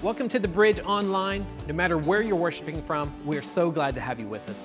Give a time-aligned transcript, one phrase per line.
[0.00, 1.44] Welcome to the Bridge Online.
[1.66, 4.56] No matter where you're worshiping from, we are so glad to have you with us.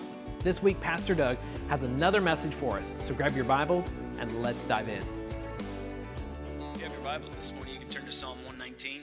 [0.43, 2.93] This week, Pastor Doug has another message for us.
[3.07, 4.99] So grab your Bibles and let's dive in.
[4.99, 9.01] If you have your Bibles this morning, you can turn to Psalm 119.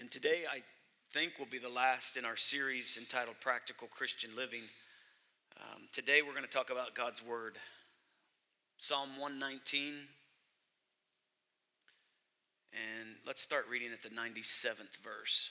[0.00, 0.62] And today, I
[1.12, 4.62] think, will be the last in our series entitled Practical Christian Living.
[5.60, 7.56] Um, today, we're going to talk about God's Word.
[8.78, 9.94] Psalm 119.
[12.72, 15.50] And let's start reading at the 97th verse.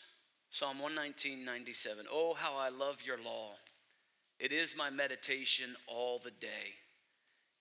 [0.52, 2.06] Psalm 119, 97.
[2.12, 3.52] Oh, how I love your law.
[4.40, 6.76] It is my meditation all the day.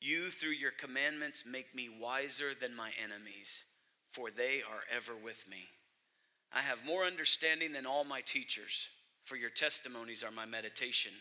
[0.00, 3.64] You, through your commandments, make me wiser than my enemies,
[4.12, 5.68] for they are ever with me.
[6.52, 8.88] I have more understanding than all my teachers,
[9.24, 11.12] for your testimonies are my meditation.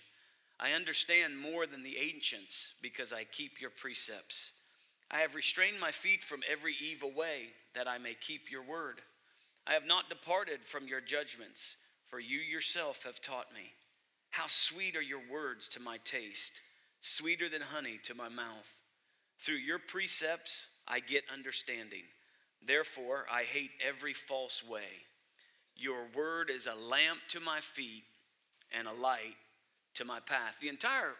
[0.59, 4.51] I understand more than the ancients, because I keep your precepts.
[5.15, 8.99] I have restrained my feet from every evil way, that I may keep your word.
[9.65, 13.71] I have not departed from your judgments, for you yourself have taught me.
[14.31, 16.51] How sweet are your words to my taste,
[16.99, 18.69] sweeter than honey to my mouth.
[19.39, 22.03] Through your precepts I get understanding.
[22.67, 25.05] Therefore, I hate every false way.
[25.77, 28.03] Your word is a lamp to my feet
[28.77, 29.37] and a light
[29.93, 30.57] to my path.
[30.59, 31.13] The entire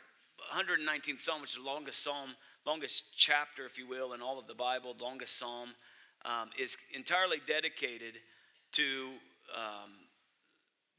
[0.54, 2.32] 119th Psalm, which is the longest psalm
[2.66, 5.70] longest chapter, if you will, in all of the Bible, longest psalm,
[6.26, 8.18] um, is entirely dedicated
[8.74, 9.10] to
[9.56, 9.92] um,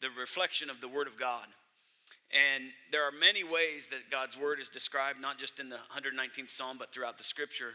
[0.00, 1.46] the reflection of the Word of God.
[2.32, 6.50] And there are many ways that God's Word is described, not just in the 119th
[6.50, 7.72] Psalm, but throughout the Scripture.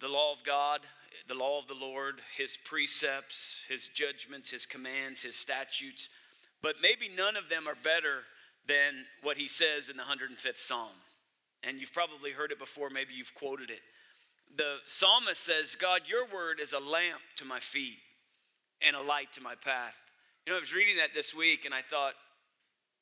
[0.00, 0.80] The law of God,
[1.26, 6.08] the law of the Lord, His precepts, His judgments, His commands, His statutes.
[6.62, 8.22] But maybe none of them are better
[8.66, 10.92] than what He says in the 105th Psalm
[11.62, 13.80] and you've probably heard it before, maybe you've quoted it.
[14.56, 17.98] The psalmist says, God, your word is a lamp to my feet
[18.80, 19.96] and a light to my path.
[20.46, 22.14] You know, I was reading that this week and I thought,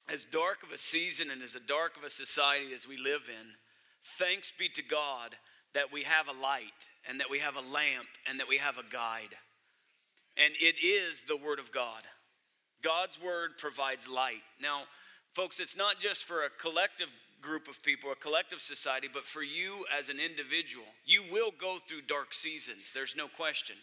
[0.09, 3.47] as dark of a season and as dark of a society as we live in,
[4.19, 5.37] thanks be to God
[5.75, 8.79] that we have a light and that we have a lamp and that we have
[8.79, 9.35] a guide.
[10.37, 12.03] And it is the Word of God.
[12.83, 14.43] God's Word provides light.
[14.61, 14.83] Now,
[15.35, 17.09] folks, it's not just for a collective
[17.43, 20.87] group of people, a collective society, but for you as an individual.
[21.05, 23.77] You will go through dark seasons, there's no question.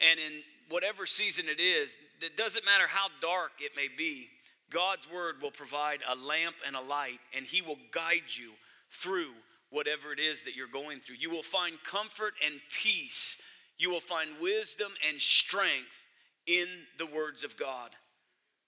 [0.00, 4.28] And in whatever season it is, it doesn't matter how dark it may be,
[4.70, 8.50] God's word will provide a lamp and a light, and He will guide you
[8.90, 9.30] through
[9.70, 11.16] whatever it is that you're going through.
[11.16, 13.40] You will find comfort and peace.
[13.76, 16.06] You will find wisdom and strength
[16.46, 16.66] in
[16.98, 17.90] the words of God.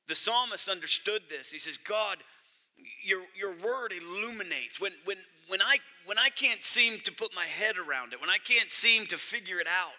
[0.08, 1.50] The psalmist understood this.
[1.50, 2.18] He says, God,
[3.04, 4.80] your, your word illuminates.
[4.80, 8.30] When, when, when, I, when I can't seem to put my head around it, when
[8.30, 9.92] I can't seem to figure it out,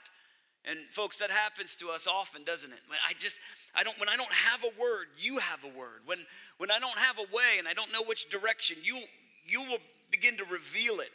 [0.66, 2.80] and folks, that happens to us often, doesn't it?
[2.88, 3.40] When I just,
[3.74, 6.02] I don't, when I don't have a word, you have a word.
[6.06, 6.20] When,
[6.58, 9.00] when I don't have a way and I don't know which direction, you,
[9.46, 9.80] you will
[10.12, 11.12] begin to reveal it.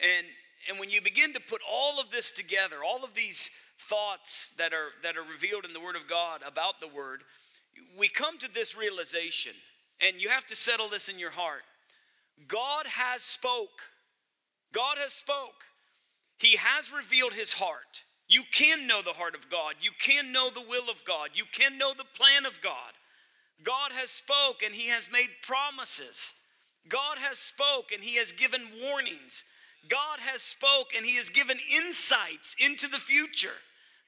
[0.00, 0.26] And,
[0.68, 4.74] and when you begin to put all of this together, all of these thoughts that
[4.74, 7.22] are, that are revealed in the Word of God about the Word,
[7.98, 9.52] we come to this realization
[10.00, 11.62] and you have to settle this in your heart.
[12.48, 13.80] God has spoke.
[14.72, 15.64] God has spoke.
[16.38, 18.02] He has revealed his heart.
[18.28, 19.74] You can know the heart of God.
[19.80, 21.30] You can know the will of God.
[21.34, 22.92] You can know the plan of God.
[23.62, 26.34] God has spoke and he has made promises.
[26.88, 29.44] God has spoke and he has given warnings.
[29.88, 33.56] God has spoke and he has given insights into the future.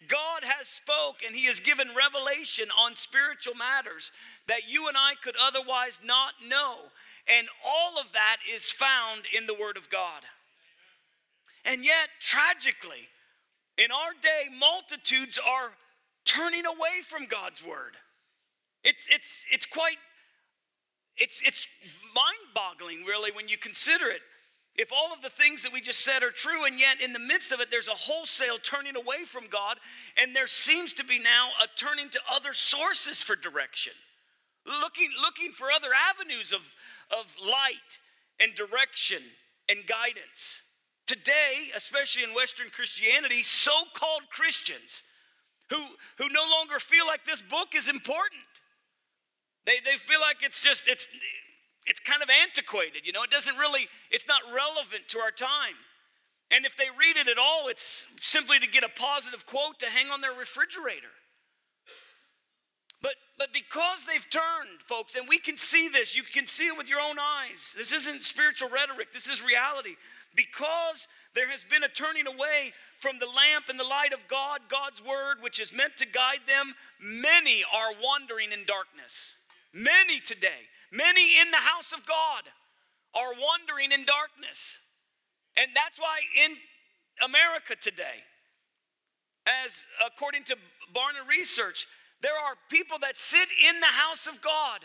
[0.07, 4.13] God has spoke and he has given revelation on spiritual matters
[4.47, 6.77] that you and I could otherwise not know.
[7.39, 10.23] And all of that is found in the word of God.
[11.65, 13.09] And yet, tragically,
[13.77, 15.73] in our day, multitudes are
[16.25, 17.97] turning away from God's word.
[18.85, 19.99] It's, it's, it's quite,
[21.17, 21.67] it's, it's
[22.15, 24.23] mind-boggling, really, when you consider it
[24.79, 27.19] if all of the things that we just said are true, and yet in the
[27.19, 29.77] midst of it, there's a wholesale turning away from God,
[30.17, 33.93] and there seems to be now a turning to other sources for direction,
[34.65, 36.61] looking, looking for other avenues of,
[37.11, 37.99] of light
[38.39, 39.21] and direction
[39.69, 40.63] and guidance.
[41.09, 45.03] Today, especially in Western Christianity, so called Christians
[45.71, 45.77] who,
[46.19, 48.43] who no longer feel like this book is important.
[49.67, 51.09] They, they feel like it's just, it's,
[51.89, 55.75] it's kind of antiquated, you know, it doesn't really, it's not relevant to our time.
[56.51, 59.87] And if they read it at all, it's simply to get a positive quote to
[59.87, 61.13] hang on their refrigerator.
[63.01, 66.77] But, but because they've turned, folks, and we can see this, you can see it
[66.77, 67.75] with your own eyes.
[67.77, 69.97] This isn't spiritual rhetoric, this is reality.
[70.39, 74.61] because there has been a turning away from the lamp and the light of God,
[74.69, 79.35] God's word, which is meant to guide them, many are wandering in darkness.
[79.73, 82.45] Many today, many in the house of God
[83.15, 84.79] are wandering in darkness.
[85.57, 86.57] And that's why in
[87.25, 88.23] America today,
[89.65, 90.57] as according to
[90.95, 91.87] Barna Research,
[92.23, 94.85] there are people that sit in the house of God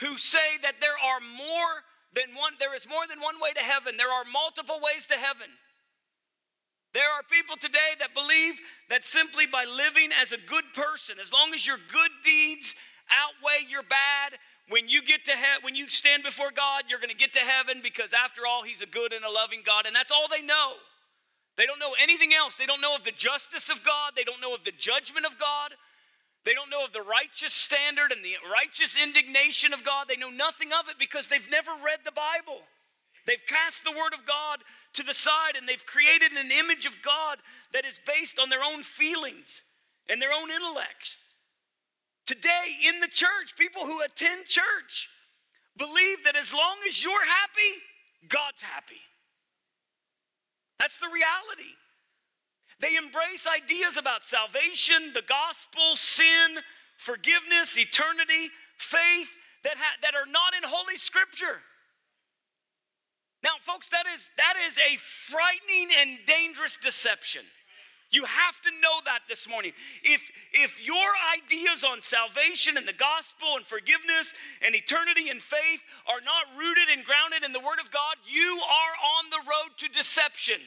[0.00, 1.72] who say that there are more
[2.14, 3.96] than one, there is more than one way to heaven.
[3.96, 5.48] There are multiple ways to heaven.
[6.92, 8.58] There are people today that believe
[8.88, 12.74] that simply by living as a good person, as long as your good deeds
[13.10, 14.38] outweigh your bad,
[14.70, 17.40] when you get to heaven, when you stand before God, you're going to get to
[17.40, 20.42] heaven because after all, He's a good and a loving God, and that's all they
[20.42, 20.74] know.
[21.56, 22.54] They don't know anything else.
[22.54, 24.12] They don't know of the justice of God.
[24.16, 25.74] They don't know of the judgment of God.
[26.44, 30.06] They don't know of the righteous standard and the righteous indignation of God.
[30.08, 32.62] They know nothing of it because they've never read the Bible.
[33.26, 34.60] They've cast the Word of God
[34.94, 37.38] to the side and they've created an image of God
[37.74, 39.62] that is based on their own feelings
[40.08, 41.18] and their own intellects.
[42.30, 45.08] Today in the church, people who attend church
[45.76, 47.82] believe that as long as you're happy,
[48.28, 49.02] God's happy.
[50.78, 51.74] That's the reality.
[52.78, 56.62] They embrace ideas about salvation, the gospel, sin,
[56.98, 59.30] forgiveness, eternity, faith
[59.64, 61.58] that, ha- that are not in Holy Scripture.
[63.42, 67.42] Now, folks, that is, that is a frightening and dangerous deception.
[68.10, 69.72] You have to know that this morning.
[70.02, 70.22] If,
[70.52, 74.34] if your ideas on salvation and the gospel and forgiveness
[74.66, 75.80] and eternity and faith
[76.10, 79.78] are not rooted and grounded in the Word of God, you are on the road
[79.78, 80.58] to deception.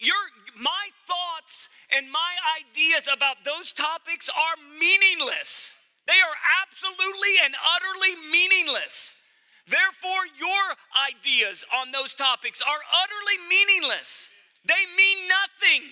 [0.00, 0.18] Your,
[0.58, 5.78] my thoughts and my ideas about those topics are meaningless.
[6.06, 9.22] They are absolutely and utterly meaningless.
[9.68, 10.64] Therefore, your
[11.06, 14.28] ideas on those topics are utterly meaningless.
[14.64, 15.82] They mean nothing.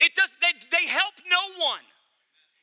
[0.00, 1.84] It does they, they help no one.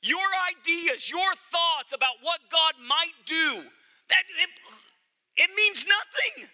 [0.01, 3.62] Your ideas, your thoughts about what God might do,
[4.09, 4.50] that it,
[5.38, 6.50] it means nothing.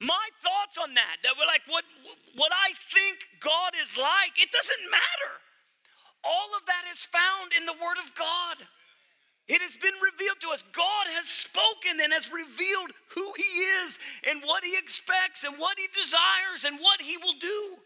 [0.00, 1.84] My thoughts on that, that were like what,
[2.36, 5.32] what I think God is like, it doesn't matter.
[6.22, 8.62] All of that is found in the Word of God.
[9.48, 10.62] It has been revealed to us.
[10.72, 13.98] God has spoken and has revealed who He is
[14.28, 17.76] and what He expects and what He desires and what He will do.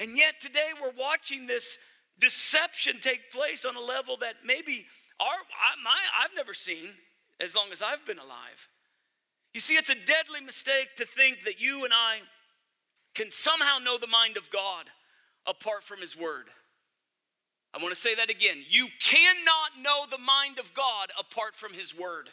[0.00, 1.78] And yet today we're watching this
[2.18, 4.86] deception take place on a level that maybe
[5.20, 5.36] our,
[5.84, 6.88] my, I've never seen
[7.38, 8.68] as long as I've been alive.
[9.54, 12.18] You see, it's a deadly mistake to think that you and I
[13.14, 14.86] can somehow know the mind of God
[15.46, 16.46] apart from His Word.
[17.72, 18.56] I want to say that again.
[18.68, 22.28] You cannot know the mind of God apart from His Word.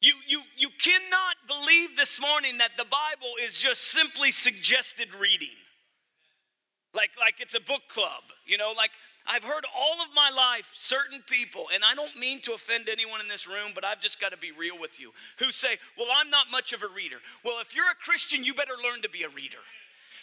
[0.00, 5.48] You, you, you cannot believe this morning that the Bible is just simply suggested reading.
[6.94, 8.90] Like, like it's a book club, you know, like
[9.26, 13.20] I've heard all of my life certain people, and I don't mean to offend anyone
[13.20, 16.08] in this room, but I've just got to be real with you, who say, Well,
[16.12, 17.18] I'm not much of a reader.
[17.44, 19.62] Well, if you're a Christian, you better learn to be a reader.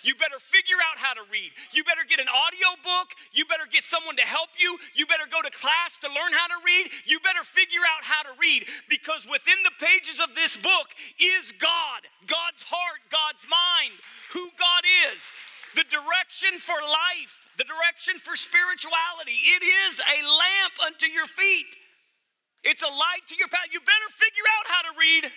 [0.07, 1.51] You better figure out how to read.
[1.75, 3.12] You better get an audio book.
[3.36, 4.80] You better get someone to help you.
[4.95, 6.88] You better go to class to learn how to read.
[7.04, 10.88] You better figure out how to read because within the pages of this book
[11.19, 13.92] is God, God's heart, God's mind,
[14.31, 15.35] who God is,
[15.76, 19.33] the direction for life the direction for spirituality.
[19.33, 21.73] It is a lamp unto your feet,
[22.64, 23.73] it's a light to your path.
[23.73, 25.31] You better figure out how to read.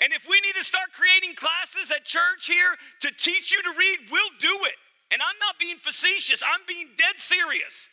[0.00, 3.72] And if we need to start creating classes at church here to teach you to
[3.78, 4.76] read, we'll do it.
[5.10, 7.88] And I'm not being facetious, I'm being dead serious.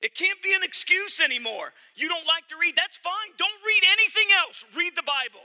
[0.00, 1.72] It can't be an excuse anymore.
[1.96, 3.32] You don't like to read, that's fine.
[3.36, 5.44] Don't read anything else, read the Bible.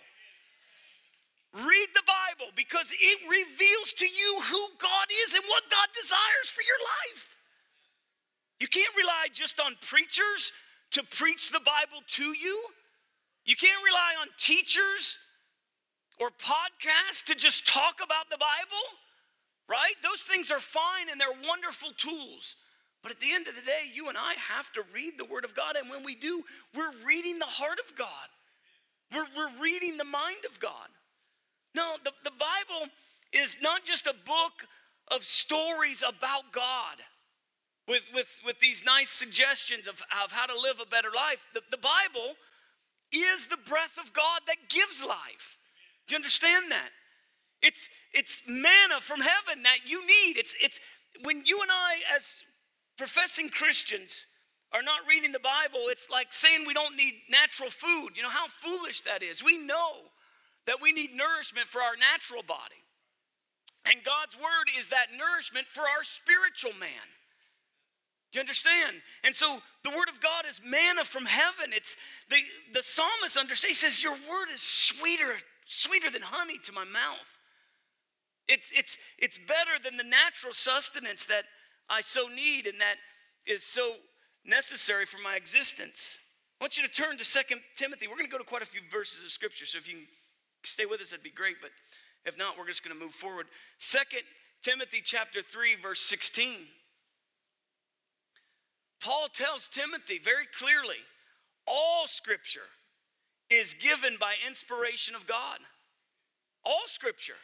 [1.55, 6.51] Read the Bible because it reveals to you who God is and what God desires
[6.53, 7.35] for your life.
[8.59, 10.51] You can't rely just on preachers
[10.91, 12.61] to preach the Bible to you.
[13.49, 15.17] You can't rely on teachers
[16.19, 18.85] or podcasts to just talk about the Bible,
[19.67, 19.95] right?
[20.03, 22.55] Those things are fine and they're wonderful tools.
[23.01, 25.45] But at the end of the day, you and I have to read the Word
[25.45, 25.77] of God.
[25.77, 26.43] And when we do,
[26.75, 28.29] we're reading the heart of God,
[29.11, 30.89] we're, we're reading the mind of God.
[31.73, 32.91] No, the, the Bible
[33.33, 34.67] is not just a book
[35.09, 36.97] of stories about God
[37.87, 41.47] with, with, with these nice suggestions of, of how to live a better life.
[41.55, 42.35] The, the Bible
[43.11, 45.57] is the breath of God that gives life.
[46.07, 46.89] Do you understand that?
[47.61, 50.37] It's, it's manna from heaven that you need.
[50.37, 50.79] It's, it's
[51.23, 52.43] when you and I, as
[52.97, 54.25] professing Christians,
[54.71, 58.09] are not reading the Bible, it's like saying we don't need natural food.
[58.15, 59.43] You know how foolish that is.
[59.43, 60.05] We know
[60.67, 62.77] that we need nourishment for our natural body.
[63.85, 67.07] And God's word is that nourishment for our spiritual man.
[68.31, 68.97] Do you understand?
[69.23, 71.71] And so the word of God is manna from heaven.
[71.73, 71.97] It's
[72.29, 72.37] the,
[72.73, 73.79] the psalmist understands.
[73.79, 75.33] He says, Your word is sweeter,
[75.65, 77.29] sweeter than honey to my mouth.
[78.47, 81.43] It's, it's, it's better than the natural sustenance that
[81.89, 82.95] I so need and that
[83.47, 83.93] is so
[84.45, 86.19] necessary for my existence.
[86.59, 88.07] I want you to turn to Second Timothy.
[88.07, 90.07] We're going to go to quite a few verses of scripture, so if you can
[90.63, 91.55] stay with us, that'd be great.
[91.61, 91.71] But
[92.25, 93.47] if not, we're just going to move forward.
[93.77, 94.21] Second
[94.61, 96.67] Timothy chapter 3, verse 16.
[99.01, 100.99] Paul tells Timothy very clearly
[101.65, 102.67] all scripture
[103.49, 105.59] is given by inspiration of God.
[106.65, 107.39] All scripture.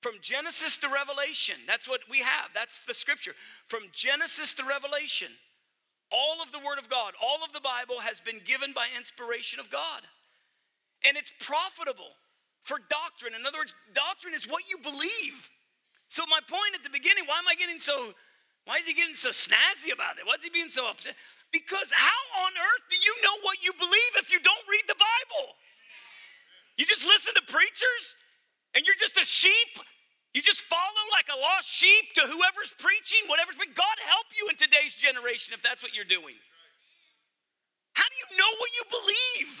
[0.00, 1.56] From Genesis to Revelation.
[1.66, 2.50] That's what we have.
[2.54, 3.32] That's the scripture.
[3.66, 5.28] From Genesis to Revelation.
[6.12, 9.58] All of the Word of God, all of the Bible has been given by inspiration
[9.58, 10.02] of God.
[11.06, 12.12] And it's profitable
[12.62, 13.34] for doctrine.
[13.34, 15.50] In other words, doctrine is what you believe.
[16.08, 18.14] So, my point at the beginning why am I getting so,
[18.64, 20.24] why is he getting so snazzy about it?
[20.24, 21.12] Why is he being so upset?
[21.52, 24.96] Because how on earth do you know what you believe if you don't read the
[24.96, 25.52] Bible?
[26.80, 28.16] You just listen to preachers
[28.72, 29.78] and you're just a sheep.
[30.32, 33.78] You just follow like a lost sheep to whoever's preaching, whatever's preaching.
[33.78, 36.34] God help you in today's generation if that's what you're doing.
[37.94, 39.52] How do you know what you believe?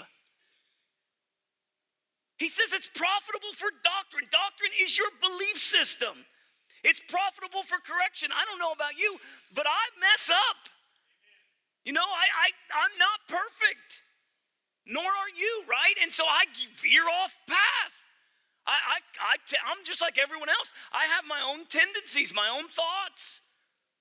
[2.40, 4.26] He says it's profitable for doctrine.
[4.34, 6.26] Doctrine is your belief system.
[6.84, 8.28] It's profitable for correction.
[8.30, 9.16] I don't know about you,
[9.56, 10.60] but I mess up.
[11.84, 12.48] You know, I, I
[12.84, 14.04] I'm not perfect,
[14.86, 15.96] nor are you, right?
[16.04, 16.44] And so I
[16.80, 17.94] veer off path.
[18.66, 20.72] I, I, I t- I'm just like everyone else.
[20.92, 23.40] I have my own tendencies, my own thoughts.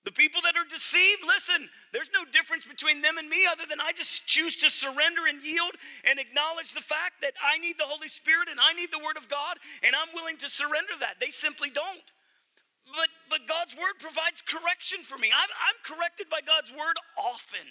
[0.04, 3.80] The people that are deceived, listen, there's no difference between them and me other than
[3.80, 7.88] I just choose to surrender and yield and acknowledge the fact that I need the
[7.88, 11.24] Holy Spirit and I need the Word of God, and I'm willing to surrender that.
[11.24, 12.04] They simply don't.
[12.94, 15.34] But, but God's Word provides correction for me.
[15.34, 17.66] I'm, I'm corrected by God's Word often.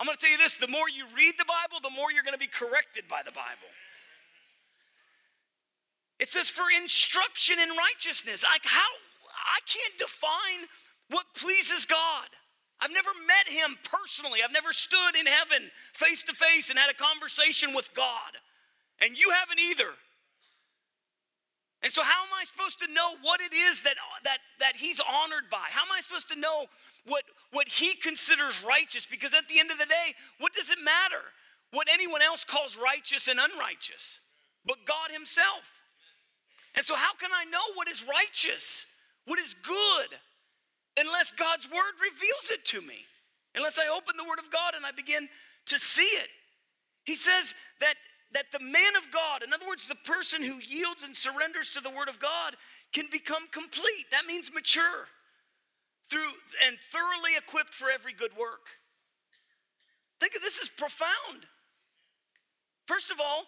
[0.00, 2.24] I'm going to tell you this the more you read the Bible, the more you're
[2.24, 3.70] going to be corrected by the Bible.
[6.18, 8.44] It says for instruction in righteousness.
[8.48, 8.90] Like how
[9.42, 10.66] I can't define
[11.10, 12.28] what pleases God.
[12.80, 14.40] I've never met him personally.
[14.42, 18.38] I've never stood in heaven face to face and had a conversation with God.
[19.00, 19.90] And you haven't either.
[21.82, 25.00] And so how am I supposed to know what it is that that that he's
[25.00, 25.66] honored by?
[25.70, 26.66] How am I supposed to know
[27.06, 29.06] what what he considers righteous?
[29.06, 31.22] Because at the end of the day, what does it matter
[31.72, 34.20] what anyone else calls righteous and unrighteous?
[34.64, 35.66] But God himself.
[36.74, 38.86] And so how can I know what is righteous?
[39.26, 40.08] what is good
[40.98, 43.04] unless God's word reveals it to me,
[43.54, 45.28] unless I open the word of God and I begin
[45.66, 46.28] to see it.
[47.04, 47.94] He says that
[48.34, 51.80] that the man of God, in other words, the person who yields and surrenders to
[51.80, 52.56] the word of God,
[52.92, 54.10] can become complete.
[54.10, 55.06] That means mature
[56.10, 56.32] through
[56.66, 58.66] and thoroughly equipped for every good work.
[60.20, 61.46] Think of this is profound.
[62.86, 63.44] First of all,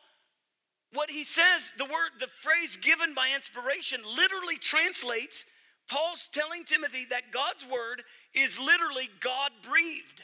[0.93, 5.45] what he says, the word, the phrase given by inspiration literally translates
[5.91, 8.03] Paul's telling Timothy that God's word
[8.35, 10.23] is literally God breathed.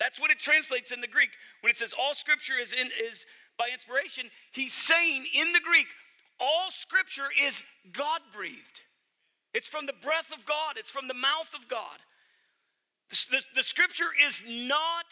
[0.00, 1.30] That's what it translates in the Greek.
[1.60, 3.26] When it says all scripture is, in, is
[3.58, 5.86] by inspiration, he's saying in the Greek,
[6.40, 8.80] all scripture is God breathed.
[9.52, 11.98] It's from the breath of God, it's from the mouth of God.
[13.10, 15.06] The, the, the scripture is not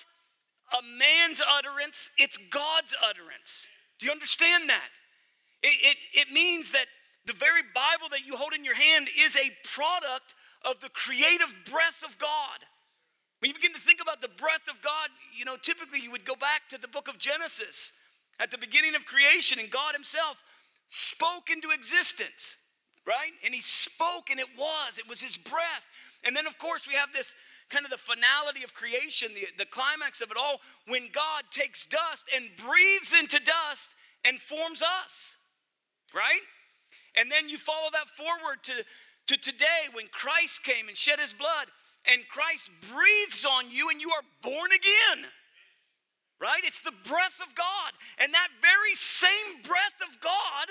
[0.72, 3.66] a man's utterance, it's God's utterance.
[3.98, 4.90] Do you understand that?
[5.62, 6.86] It, it, it means that
[7.26, 10.34] the very Bible that you hold in your hand is a product
[10.64, 12.58] of the creative breath of God.
[13.38, 16.24] When you begin to think about the breath of God, you know, typically you would
[16.24, 17.92] go back to the book of Genesis
[18.40, 20.36] at the beginning of creation, and God Himself
[20.88, 22.56] spoke into existence,
[23.06, 23.32] right?
[23.44, 25.84] And He spoke, and it was, it was His breath.
[26.24, 27.34] And then, of course, we have this
[27.70, 31.86] kind of the finality of creation, the, the climax of it all, when God takes
[31.86, 33.90] dust and breathes into dust
[34.24, 35.36] and forms us,
[36.14, 36.46] right?
[37.16, 38.72] And then you follow that forward to,
[39.26, 41.66] to today when Christ came and shed his blood,
[42.06, 45.26] and Christ breathes on you, and you are born again.
[46.42, 46.66] Right?
[46.66, 47.94] It's the breath of God.
[48.18, 50.66] And that very same breath of God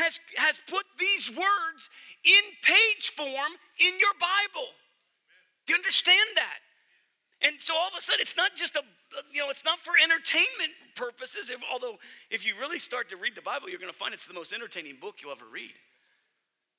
[0.00, 1.90] has, has put these words
[2.24, 4.72] in page form in your Bible.
[5.66, 6.64] Do you understand that?
[7.44, 8.82] And so all of a sudden, it's not just a,
[9.32, 11.50] you know, it's not for entertainment purposes.
[11.50, 11.98] If, although,
[12.30, 14.52] if you really start to read the Bible, you're going to find it's the most
[14.52, 15.74] entertaining book you'll ever read.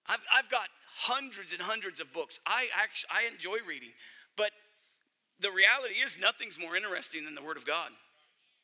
[0.08, 2.40] I've, I've got hundreds and hundreds of books.
[2.48, 3.92] I actually, I enjoy reading,
[4.36, 4.52] but
[5.40, 7.92] the reality is, nothing's more interesting than the Word of God.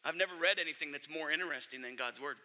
[0.03, 2.38] I've never read anything that's more interesting than God's Word.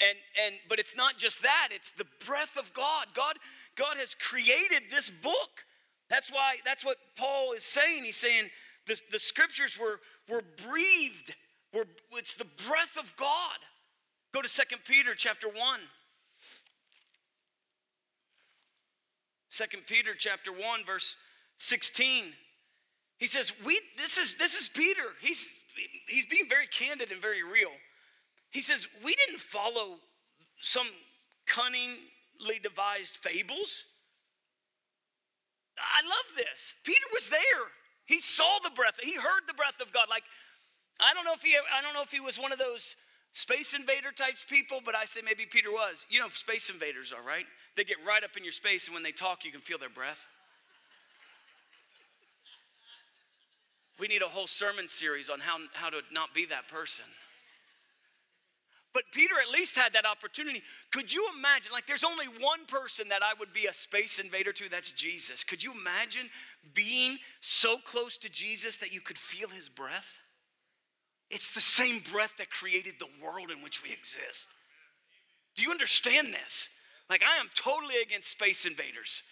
[0.00, 3.06] And, and but it's not just that, it's the breath of God.
[3.14, 3.36] God,
[3.76, 5.64] God has created this book.
[6.08, 8.04] That's why, that's what Paul is saying.
[8.04, 8.48] He's saying
[8.86, 11.34] the, the scriptures were, were breathed.
[11.74, 13.58] Were, it's the breath of God.
[14.32, 15.56] Go to Second Peter chapter 1.
[19.50, 21.16] 2 Peter chapter 1, verse
[21.58, 22.24] 16.
[23.18, 25.02] He says, We this is this is Peter.
[25.20, 25.54] He's
[26.08, 27.70] he's being very candid and very real.
[28.50, 29.96] He says, We didn't follow
[30.60, 30.88] some
[31.46, 33.84] cunningly devised fables.
[35.78, 36.74] I love this.
[36.84, 37.64] Peter was there.
[38.06, 40.06] He saw the breath, he heard the breath of God.
[40.08, 40.24] Like,
[40.98, 42.96] I don't know if he I don't know if he was one of those
[43.32, 46.06] space invader types people, but I say maybe Peter was.
[46.10, 47.44] You know, space invaders are, right?
[47.76, 49.90] They get right up in your space, and when they talk, you can feel their
[49.90, 50.26] breath.
[53.98, 57.04] We need a whole sermon series on how, how to not be that person.
[58.94, 60.62] But Peter at least had that opportunity.
[60.92, 61.70] Could you imagine?
[61.72, 65.44] Like, there's only one person that I would be a space invader to, that's Jesus.
[65.44, 66.28] Could you imagine
[66.74, 70.18] being so close to Jesus that you could feel his breath?
[71.30, 74.48] It's the same breath that created the world in which we exist.
[75.54, 76.70] Do you understand this?
[77.10, 79.22] Like, I am totally against space invaders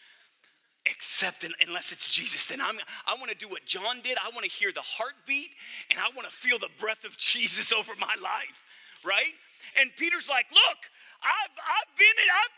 [0.87, 2.47] except unless it's Jesus.
[2.47, 2.77] Then I'm,
[3.07, 4.19] I want to do what John did.
[4.19, 5.51] I want to hear the heartbeat
[5.91, 8.63] and I want to feel the breath of Jesus over my life,
[9.05, 9.35] right?
[9.81, 10.81] And Peter's like, Look,
[11.23, 12.31] I've, I've been, it.
[12.31, 12.57] I've,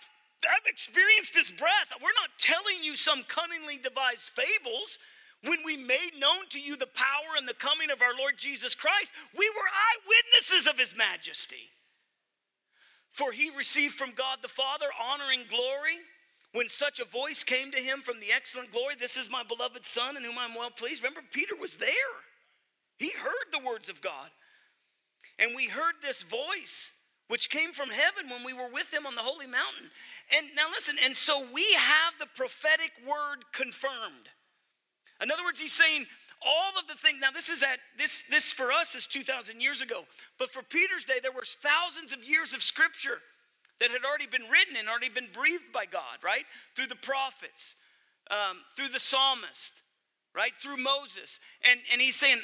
[0.57, 1.91] I've experienced his breath.
[2.03, 4.99] We're not telling you some cunningly devised fables.
[5.45, 8.75] When we made known to you the power and the coming of our Lord Jesus
[8.75, 11.71] Christ, we were eyewitnesses of his majesty.
[13.13, 16.03] For he received from God the Father honor and glory
[16.52, 19.85] when such a voice came to him from the excellent glory, this is my beloved
[19.85, 21.02] Son in whom I'm well pleased.
[21.02, 21.88] Remember, Peter was there.
[22.99, 24.31] He heard the words of God.
[25.38, 26.93] And we heard this voice
[27.28, 29.90] which came from heaven when we were with him on the holy mountain.
[30.37, 34.29] And now listen, and so we have the prophetic word confirmed.
[35.20, 36.07] In other words, he's saying
[36.44, 37.18] all of the things.
[37.20, 40.05] Now, this is at this this for us is 2,000 years ago,
[40.38, 43.18] but for Peter's day, there were thousands of years of scripture
[43.81, 46.45] that had already been written and already been breathed by God, right?
[46.75, 47.75] Through the prophets,
[48.31, 49.73] um, through the psalmist,
[50.35, 50.53] right?
[50.61, 51.41] Through Moses.
[51.62, 52.41] And, and he's saying,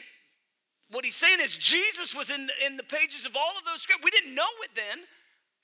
[0.91, 3.83] what he's saying is Jesus was in the, in the pages of all of those
[3.83, 4.05] scriptures.
[4.05, 4.99] We didn't know it then.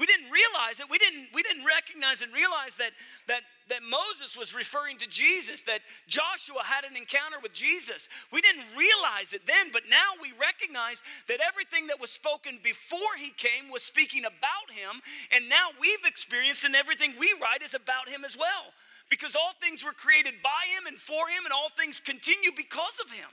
[0.00, 0.88] We didn't realize it.
[0.88, 2.96] We didn't, we didn't recognize and realize that,
[3.28, 8.08] that, that Moses was referring to Jesus, that Joshua had an encounter with Jesus.
[8.32, 13.12] We didn't realize it then, but now we recognize that everything that was spoken before
[13.20, 15.04] he came was speaking about him,
[15.36, 18.72] and now we've experienced, and everything we write is about him as well.
[19.12, 22.96] Because all things were created by him and for him, and all things continue because
[23.04, 23.28] of him.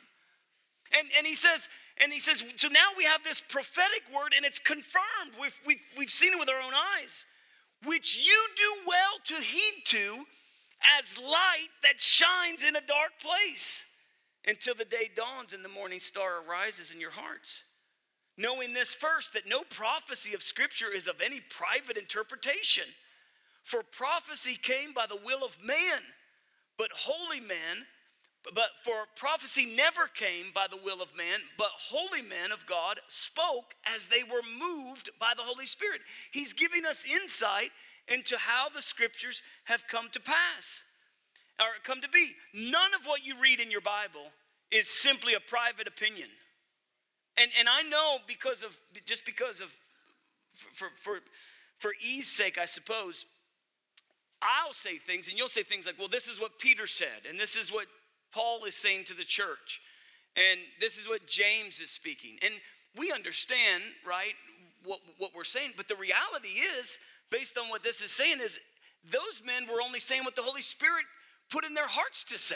[0.97, 4.45] And, and he says, and he says, so now we have this prophetic word and
[4.45, 5.33] it's confirmed.
[5.41, 7.25] We've, we've, we've seen it with our own eyes,
[7.85, 10.25] which you do well to heed to
[10.99, 13.89] as light that shines in a dark place
[14.45, 17.63] until the day dawns and the morning star arises in your hearts.
[18.37, 22.83] Knowing this first, that no prophecy of Scripture is of any private interpretation.
[23.63, 25.99] For prophecy came by the will of man,
[26.77, 27.85] but holy men
[28.53, 32.99] but for prophecy never came by the will of man, but holy men of God
[33.07, 36.01] spoke as they were moved by the Holy Spirit.
[36.31, 37.71] He's giving us insight
[38.07, 40.83] into how the scriptures have come to pass
[41.59, 42.31] or come to be.
[42.53, 44.31] None of what you read in your Bible
[44.71, 46.29] is simply a private opinion.
[47.37, 49.75] And, and I know because of just because of
[50.55, 51.19] for, for,
[51.77, 53.25] for ease sake, I suppose,
[54.41, 57.39] I'll say things and you'll say things like, well, this is what Peter said, and
[57.39, 57.87] this is what
[58.33, 59.81] Paul is saying to the church.
[60.35, 62.37] And this is what James is speaking.
[62.43, 62.53] And
[62.95, 64.33] we understand, right,
[64.83, 65.71] what, what we're saying.
[65.75, 66.99] But the reality is,
[67.31, 68.59] based on what this is saying, is
[69.09, 71.05] those men were only saying what the Holy Spirit
[71.49, 72.55] put in their hearts to say.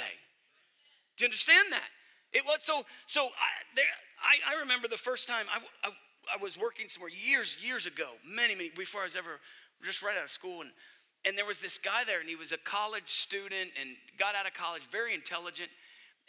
[1.18, 1.90] Do you understand that?
[2.34, 2.84] It was so.
[3.08, 3.86] So I, there,
[4.22, 5.92] I, I remember the first time I, I,
[6.34, 9.40] I was working somewhere years, years ago, many, many before I was ever
[9.84, 10.72] just right out of school, and
[11.26, 14.48] and there was this guy there, and he was a college student and got out
[14.48, 15.70] of college, very intelligent.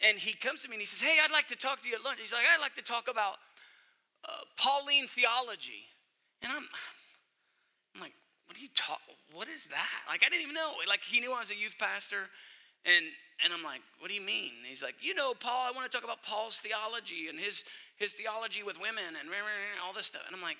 [0.05, 1.95] And he comes to me and he says, Hey, I'd like to talk to you
[1.95, 2.19] at lunch.
[2.19, 3.37] He's like, I'd like to talk about
[4.25, 5.85] uh, Pauline theology.
[6.41, 6.65] And I'm,
[7.95, 8.13] I'm like,
[8.45, 8.99] What do you talk?
[9.33, 10.01] What is that?
[10.07, 10.73] Like, I didn't even know.
[10.87, 12.29] Like, he knew I was a youth pastor.
[12.85, 13.05] And,
[13.43, 14.51] and I'm like, What do you mean?
[14.59, 17.63] And he's like, You know, Paul, I want to talk about Paul's theology and his,
[17.97, 19.29] his theology with women and
[19.81, 20.23] all this stuff.
[20.27, 20.57] And I'm like,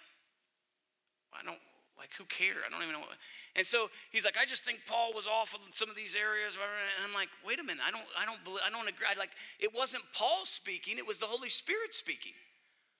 [1.33, 1.59] I don't,
[1.97, 2.61] like, who cares?
[2.65, 3.05] I don't even know.
[3.05, 3.21] What.
[3.55, 6.57] And so he's like, I just think Paul was off in some of these areas.
[6.57, 9.05] And I'm like, wait a minute, I don't, I don't believe, I don't agree.
[9.05, 12.33] I like, it wasn't Paul speaking, it was the Holy Spirit speaking.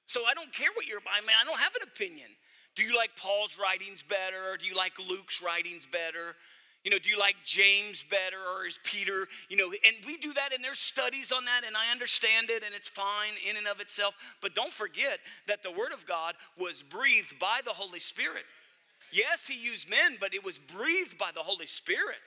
[0.06, 2.27] So I don't care what you're, I mean, I don't have an opinion.
[2.75, 4.51] Do you like Paul's writings better?
[4.51, 6.36] Or do you like Luke's writings better?
[6.84, 9.27] You know, do you like James better or is Peter?
[9.47, 12.63] You know, and we do that and there's studies on that and I understand it
[12.63, 14.15] and it's fine in and of itself.
[14.41, 18.43] But don't forget that the Word of God was breathed by the Holy Spirit.
[19.13, 22.17] Yes, He used men, but it was breathed by the Holy Spirit.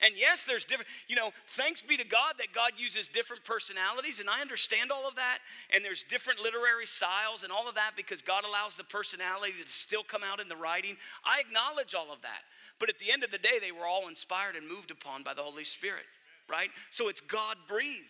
[0.00, 4.20] And yes, there's different, you know, thanks be to God that God uses different personalities,
[4.20, 5.38] and I understand all of that.
[5.74, 9.72] And there's different literary styles and all of that because God allows the personality to
[9.72, 10.96] still come out in the writing.
[11.24, 12.46] I acknowledge all of that.
[12.78, 15.34] But at the end of the day, they were all inspired and moved upon by
[15.34, 16.06] the Holy Spirit,
[16.48, 16.70] right?
[16.92, 18.06] So it's God breathed.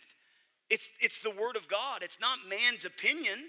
[0.68, 3.46] It's, it's the Word of God, it's not man's opinion.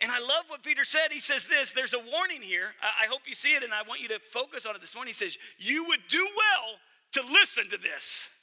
[0.00, 1.08] And I love what Peter said.
[1.10, 2.70] He says this there's a warning here.
[2.82, 5.10] I, hope you see it, and I want you to focus on it this morning.
[5.10, 6.78] He says, You would do well
[7.12, 8.38] to listen to this.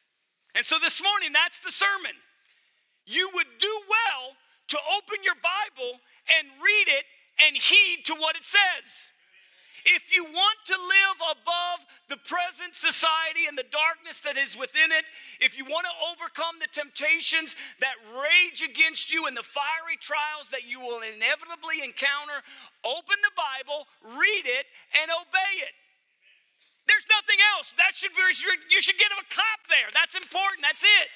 [0.54, 2.16] And so this morning, that's the sermon.
[3.06, 4.36] You would do well
[4.70, 6.00] to open your Bible
[6.40, 7.06] and read it
[7.46, 9.08] and heed to what it says.
[9.86, 14.90] If you want to live above the present society and the darkness that is within
[14.90, 15.06] it,
[15.38, 17.54] if you want to overcome the temptations
[17.86, 22.42] that rage against you and the fiery trials that you will inevitably encounter,
[22.82, 23.86] open the Bible,
[24.18, 24.66] read it,
[24.98, 25.74] and obey it.
[26.90, 27.70] There's nothing else.
[27.78, 28.26] That should be,
[28.74, 29.94] you should get a clap there.
[29.94, 30.66] That's important.
[30.66, 31.10] That's it.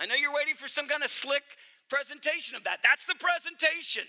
[0.00, 1.44] I know you're waiting for some kind of slick
[1.92, 2.80] presentation of that.
[2.80, 4.08] That's the presentation.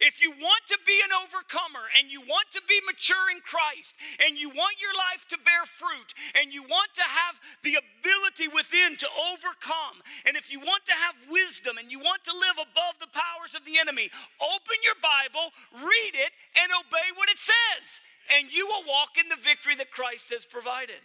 [0.00, 3.94] If you want to be an overcomer and you want to be mature in Christ
[4.22, 8.50] and you want your life to bear fruit and you want to have the ability
[8.50, 12.58] within to overcome, and if you want to have wisdom and you want to live
[12.58, 14.10] above the powers of the enemy,
[14.42, 18.02] open your Bible, read it, and obey what it says,
[18.34, 20.98] and you will walk in the victory that Christ has provided.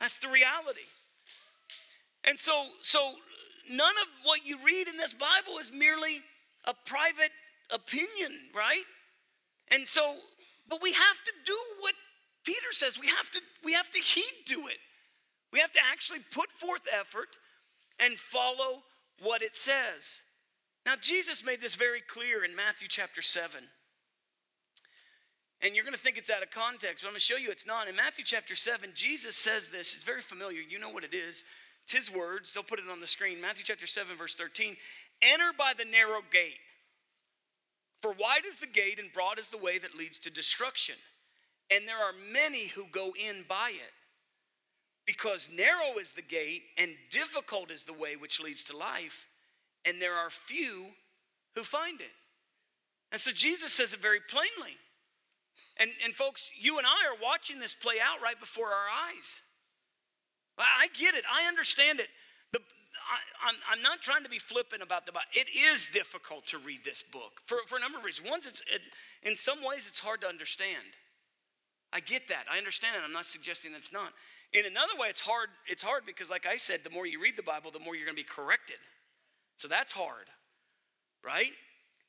[0.00, 0.86] That's the reality.
[2.24, 3.14] And so, so
[3.70, 6.20] none of what you read in this Bible is merely
[6.64, 7.32] a private
[7.70, 8.84] opinion, right?
[9.68, 10.14] And so,
[10.68, 11.94] but we have to do what
[12.44, 12.98] Peter says.
[12.98, 14.78] We have to, we have to heed to it.
[15.52, 17.36] We have to actually put forth effort
[17.98, 18.82] and follow
[19.22, 20.20] what it says.
[20.86, 23.60] Now, Jesus made this very clear in Matthew chapter 7.
[25.60, 27.50] And you're going to think it's out of context, but I'm going to show you
[27.50, 27.88] it's not.
[27.88, 29.94] In Matthew chapter 7, Jesus says this.
[29.94, 30.60] It's very familiar.
[30.60, 31.42] You know what it is.
[31.82, 32.52] It's his words.
[32.52, 33.40] They'll put it on the screen.
[33.40, 34.76] Matthew chapter 7, verse 13.
[35.20, 36.58] Enter by the narrow gate.
[38.02, 40.94] For wide is the gate and broad is the way that leads to destruction,
[41.70, 43.92] and there are many who go in by it.
[45.06, 49.26] Because narrow is the gate and difficult is the way which leads to life,
[49.84, 50.84] and there are few
[51.54, 52.12] who find it.
[53.10, 54.76] And so Jesus says it very plainly.
[55.78, 59.40] And, and folks, you and I are watching this play out right before our eyes.
[60.58, 62.08] I get it, I understand it.
[62.52, 62.60] The,
[63.08, 65.26] I, am not trying to be flippant about the Bible.
[65.32, 68.28] It is difficult to read this book for, for a number of reasons.
[68.28, 68.82] One, it's, it,
[69.22, 70.84] in some ways, it's hard to understand.
[71.92, 72.44] I get that.
[72.52, 73.02] I understand it.
[73.04, 74.12] I'm not suggesting it's not.
[74.52, 75.48] In another way, it's hard.
[75.66, 78.04] It's hard because, like I said, the more you read the Bible, the more you're
[78.04, 78.76] going to be corrected.
[79.56, 80.26] So that's hard,
[81.24, 81.52] right?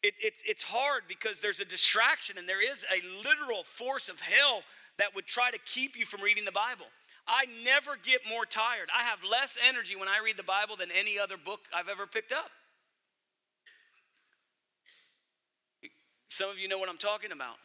[0.04, 4.20] It, it's, it's hard because there's a distraction and there is a literal force of
[4.20, 4.62] hell
[4.98, 6.86] that would try to keep you from reading the Bible.
[7.30, 8.89] I never get more tired.
[8.89, 12.08] I have less energy when I read the Bible than any other book I've ever
[12.08, 12.50] picked up.
[16.28, 17.58] Some of you know what I'm talking about.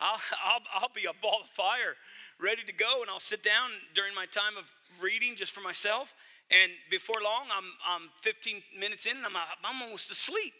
[0.00, 1.96] I'll, I'll, I'll be a ball of fire
[2.38, 4.64] ready to go, and I'll sit down during my time of
[5.00, 6.14] reading just for myself.
[6.50, 10.54] And before long, I'm, I'm 15 minutes in, and I'm, I'm almost asleep.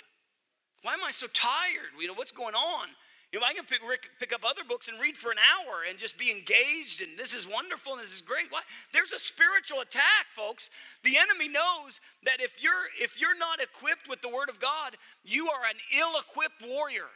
[0.83, 1.93] Why am I so tired?
[2.01, 2.89] You know, what's going on?
[3.33, 3.81] You know, I can pick,
[4.19, 7.35] pick up other books and read for an hour and just be engaged, and this
[7.35, 8.47] is wonderful and this is great.
[8.49, 8.61] Why?
[8.95, 10.71] There's a spiritual attack, folks.
[11.05, 14.97] The enemy knows that if you're if you're not equipped with the Word of God,
[15.25, 17.12] you are an ill-equipped warrior.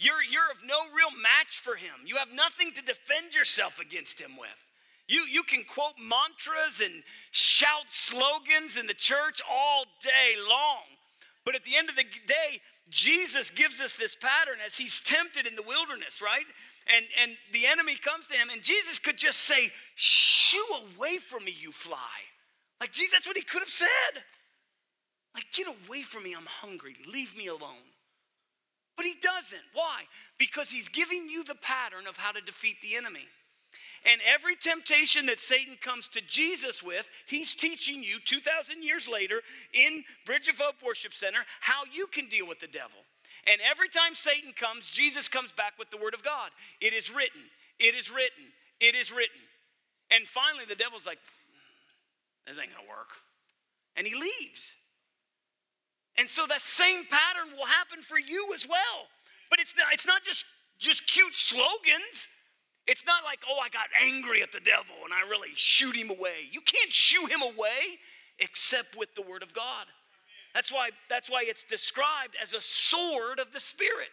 [0.00, 2.02] You're you're of no real match for him.
[2.04, 4.58] You have nothing to defend yourself against him with.
[5.06, 10.82] You, you can quote mantras and shout slogans in the church all day long.
[11.44, 15.46] But at the end of the day, Jesus gives us this pattern as he's tempted
[15.46, 16.44] in the wilderness, right?
[16.94, 20.64] And, and the enemy comes to him, and Jesus could just say, Shoo
[20.96, 21.98] away from me, you fly.
[22.80, 24.22] Like, Jesus, that's what he could have said.
[25.34, 27.88] Like, get away from me, I'm hungry, leave me alone.
[28.96, 29.62] But he doesn't.
[29.72, 30.02] Why?
[30.38, 33.26] Because he's giving you the pattern of how to defeat the enemy.
[34.04, 39.40] And every temptation that Satan comes to Jesus with, he's teaching you 2,000 years later
[39.72, 43.00] in Bridge of Hope Worship Center how you can deal with the devil.
[43.50, 46.50] And every time Satan comes, Jesus comes back with the word of God.
[46.80, 47.40] It is written,
[47.78, 48.44] it is written,
[48.80, 49.40] it is written.
[50.10, 51.18] And finally, the devil's like,
[52.46, 53.08] this ain't gonna work.
[53.96, 54.74] And he leaves.
[56.18, 59.08] And so that same pattern will happen for you as well.
[59.50, 60.44] But it's not, it's not just,
[60.78, 62.28] just cute slogans.
[62.86, 66.10] It's not like, oh, I got angry at the devil and I really shoot him
[66.10, 66.48] away.
[66.52, 67.98] You can't shoot him away
[68.38, 69.86] except with the word of God.
[70.54, 74.08] That's why, that's why it's described as a sword of the Spirit.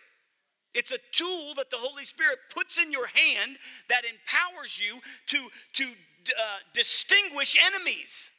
[0.74, 3.58] It's a tool that the Holy Spirit puts in your hand
[3.90, 8.30] that empowers you to, to uh, distinguish enemies.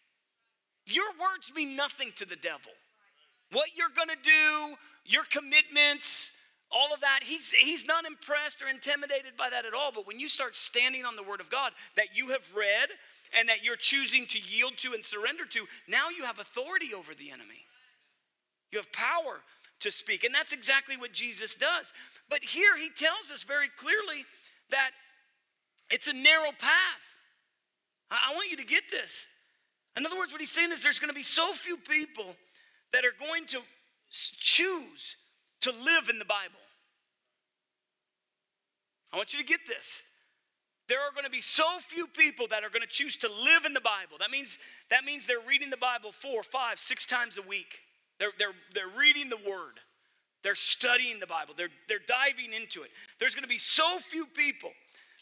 [0.86, 2.72] Your words mean nothing to the devil.
[3.52, 6.31] What you're going to do, your commitments,
[6.72, 9.92] all of that, he's, he's not impressed or intimidated by that at all.
[9.94, 12.88] But when you start standing on the Word of God that you have read
[13.38, 17.14] and that you're choosing to yield to and surrender to, now you have authority over
[17.14, 17.66] the enemy.
[18.70, 19.40] You have power
[19.80, 20.24] to speak.
[20.24, 21.92] And that's exactly what Jesus does.
[22.30, 24.24] But here he tells us very clearly
[24.70, 24.90] that
[25.90, 27.02] it's a narrow path.
[28.10, 29.26] I, want you to get this.
[29.96, 32.36] In other words, what he's saying is there's going to be so few people
[32.92, 33.60] that are going to
[34.10, 35.16] choose
[35.62, 36.58] to live in the Bible.
[39.12, 40.02] I want you to get this.
[40.88, 43.64] There are going to be so few people that are going to choose to live
[43.64, 44.16] in the Bible.
[44.18, 44.58] That means,
[44.90, 47.80] that means they're reading the Bible four, five, six times a week.
[48.18, 49.80] They're, they're, they're reading the Word.
[50.42, 51.54] They're studying the Bible.
[51.56, 52.90] They're, they're diving into it.
[53.20, 54.70] There's going to be so few people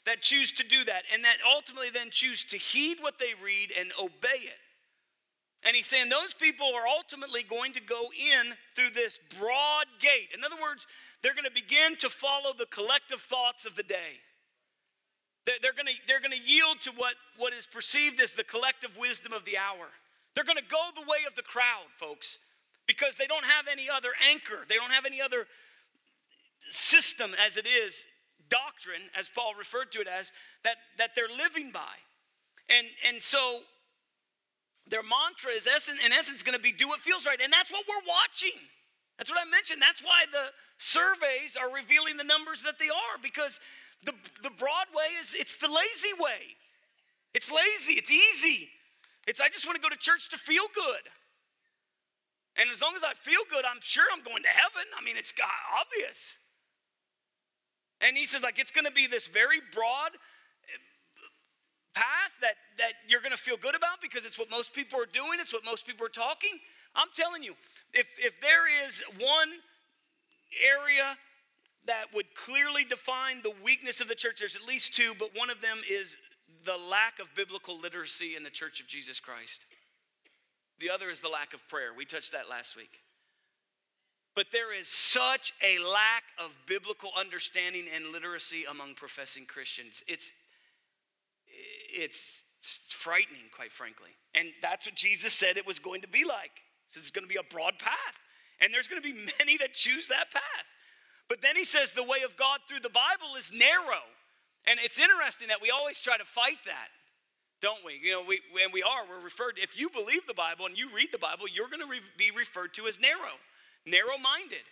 [0.07, 3.70] that choose to do that and that ultimately then choose to heed what they read
[3.79, 4.59] and obey it.
[5.62, 10.31] And he's saying those people are ultimately going to go in through this broad gate.
[10.35, 10.87] In other words,
[11.23, 14.20] they're going to begin to follow the collective thoughts of the day.
[15.46, 18.96] They're going to, they're going to yield to what, what is perceived as the collective
[18.96, 19.88] wisdom of the hour.
[20.35, 22.38] They're going to go the way of the crowd, folks,
[22.87, 24.64] because they don't have any other anchor.
[24.68, 25.46] They don't have any other
[26.70, 28.05] system as it is,
[28.49, 30.33] doctrine, as Paul referred to it as,
[30.64, 31.99] that, that they're living by.
[32.68, 33.61] And, and so
[34.90, 37.40] their mantra is in essence going to be do what feels right.
[37.40, 38.59] And that's what we're watching.
[39.16, 39.81] That's what I mentioned.
[39.81, 43.61] That's why the surveys are revealing the numbers that they are because
[44.05, 46.57] the, the broad way is it's the lazy way.
[47.35, 48.68] It's lazy, it's easy.
[49.26, 51.05] It's I just want to go to church to feel good.
[52.57, 54.85] And as long as I feel good, I'm sure I'm going to heaven.
[54.98, 55.33] I mean, it's
[55.70, 56.37] obvious.
[58.00, 60.81] And he says, like, it's going to be this very broad eh,
[61.94, 63.80] path that, that you're going to feel good about
[64.11, 66.51] because it's what most people are doing, it's what most people are talking.
[66.94, 67.55] I'm telling you,
[67.94, 69.49] if, if there is one
[70.64, 71.16] area
[71.87, 75.51] that would clearly define the weakness of the church, there's at least two, but one
[75.51, 76.18] of them is
[76.64, 79.64] the lack of biblical literacy in the church of Jesus Christ.
[80.81, 81.90] The other is the lack of prayer.
[81.96, 83.01] We touched that last week.
[84.35, 90.03] But there is such a lack of biblical understanding and literacy among professing Christians.
[90.09, 90.33] It's
[91.92, 94.11] it's, it's frightening, quite frankly.
[94.35, 96.53] And that's what Jesus said it was going to be like.
[96.92, 98.16] He it's going to be a broad path.
[98.61, 100.66] And there's going to be many that choose that path.
[101.29, 104.05] But then he says the way of God through the Bible is narrow.
[104.66, 106.88] And it's interesting that we always try to fight that,
[107.62, 107.99] don't we?
[108.03, 109.09] You know, we, and we are.
[109.09, 111.88] We're referred, if you believe the Bible and you read the Bible, you're going to
[111.88, 113.40] re- be referred to as narrow,
[113.87, 114.66] narrow minded.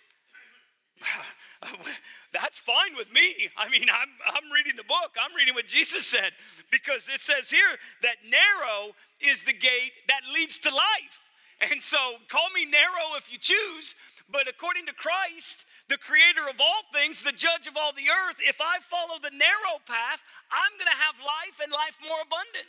[2.32, 3.50] That's fine with me.
[3.56, 6.32] I mean, I'm, I'm reading the book, I'm reading what Jesus said,
[6.70, 11.16] because it says here that narrow is the gate that leads to life.
[11.60, 13.94] And so call me narrow if you choose,
[14.30, 18.38] but according to Christ, the creator of all things, the judge of all the earth,
[18.44, 20.20] if I follow the narrow path,
[20.52, 22.68] I'm going to have life and life more abundant.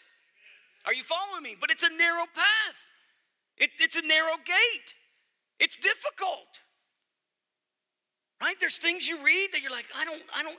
[0.87, 1.59] Are you following me?
[1.59, 2.79] But it's a narrow path,
[3.57, 4.95] it, it's a narrow gate,
[5.59, 6.63] it's difficult.
[8.41, 8.55] Right?
[8.59, 10.57] There's things you read that you're like, I don't, I don't.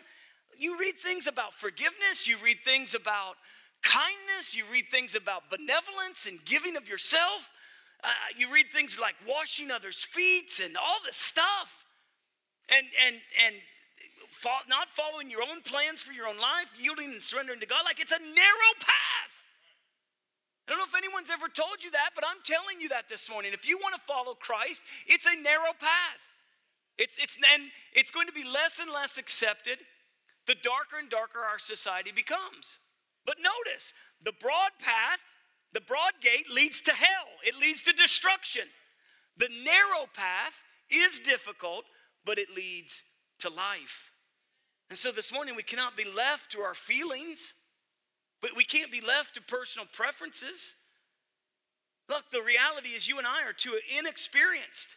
[0.59, 3.37] You read things about forgiveness, you read things about
[3.83, 7.49] kindness, you read things about benevolence and giving of yourself.
[8.05, 11.87] Uh, you read things like washing others' feet and all this stuff.
[12.69, 13.17] And and
[13.47, 13.57] and
[14.69, 18.01] not following your own plans for your own life, yielding and surrendering to God, like
[18.01, 19.33] it's a narrow path.
[20.67, 23.29] I don't know if anyone's ever told you that, but I'm telling you that this
[23.29, 23.53] morning.
[23.53, 26.23] If you want to follow Christ, it's a narrow path.
[27.01, 27.63] It's, it's, and
[27.95, 29.79] it's going to be less and less accepted
[30.47, 32.77] the darker and darker our society becomes.
[33.25, 35.19] But notice the broad path,
[35.73, 38.65] the broad gate leads to hell, it leads to destruction.
[39.39, 40.53] The narrow path
[40.91, 41.85] is difficult,
[42.27, 43.03] but it leads
[43.39, 44.13] to life.
[44.91, 47.55] And so this morning we cannot be left to our feelings,
[48.43, 50.75] but we can't be left to personal preferences.
[52.11, 54.97] Look, the reality is you and I are too inexperienced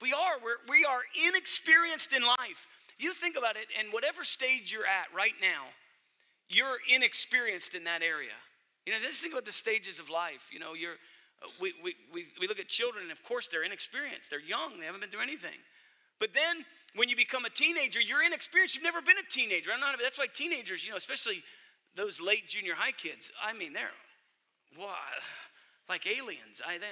[0.00, 0.40] We are.
[0.42, 2.66] We're, we are inexperienced in life.
[2.98, 5.64] You think about it, and whatever stage you're at right now,
[6.48, 8.36] you're inexperienced in that area.
[8.86, 10.48] You know, just think about the stages of life.
[10.52, 10.96] You know, you're,
[11.42, 14.30] uh, we, we, we, we look at children, and of course, they're inexperienced.
[14.30, 15.56] They're young, they haven't been through anything.
[16.18, 16.64] But then
[16.96, 18.74] when you become a teenager, you're inexperienced.
[18.74, 19.70] You've never been a teenager.
[19.72, 21.42] I'm not, that's why teenagers, you know, especially
[21.96, 23.88] those late junior high kids, I mean, they're
[24.78, 24.94] well,
[25.88, 26.60] like aliens.
[26.64, 26.86] I, they,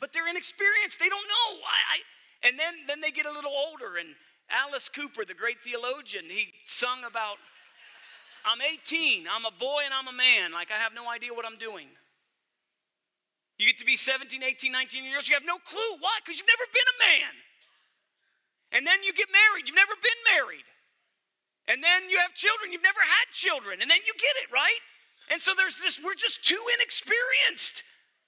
[0.00, 0.98] but they're inexperienced.
[0.98, 1.50] They don't know.
[1.64, 4.14] I, I, and then, then they get a little older, and
[4.50, 7.38] Alice Cooper, the great theologian, he sung about,
[8.46, 10.52] I'm 18, I'm a boy and I'm a man.
[10.54, 11.90] Like I have no idea what I'm doing.
[13.58, 15.92] You get to be 17, 18, 19 years, you have no clue.
[15.98, 16.22] Why?
[16.22, 17.32] Because you've never been a man.
[18.78, 20.68] And then you get married, you've never been married.
[21.66, 23.82] And then you have children, you've never had children.
[23.82, 24.82] And then you get it, right?
[25.32, 27.82] And so there's this, we're just too inexperienced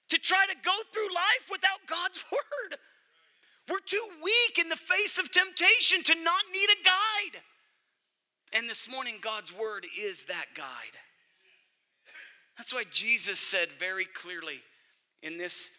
[0.09, 2.79] to try to go through life without God's word.
[3.69, 7.41] We're too weak in the face of temptation to not need a guide.
[8.53, 10.97] And this morning, God's word is that guide.
[12.57, 14.59] That's why Jesus said very clearly
[15.21, 15.69] in this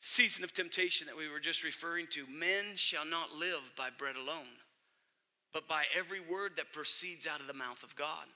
[0.00, 4.16] season of temptation that we were just referring to men shall not live by bread
[4.16, 4.60] alone,
[5.52, 8.26] but by every word that proceeds out of the mouth of God.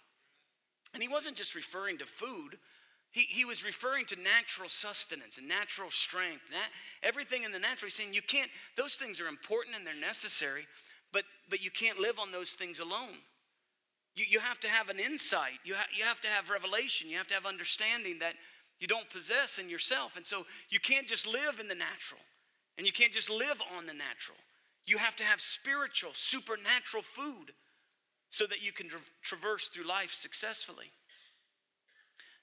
[0.93, 2.59] And he wasn't just referring to food,
[3.11, 6.71] he, he was referring to natural sustenance and natural strength, that,
[7.03, 7.87] everything in the natural.
[7.87, 10.67] He's saying you can't, those things are important and they're necessary,
[11.13, 13.17] but, but you can't live on those things alone.
[14.15, 17.17] You, you have to have an insight, you, ha, you have to have revelation, you
[17.17, 18.35] have to have understanding that
[18.79, 20.17] you don't possess in yourself.
[20.17, 22.21] And so you can't just live in the natural,
[22.77, 24.39] and you can't just live on the natural.
[24.87, 27.53] You have to have spiritual, supernatural food
[28.31, 30.93] so that you can tra- traverse through life successfully.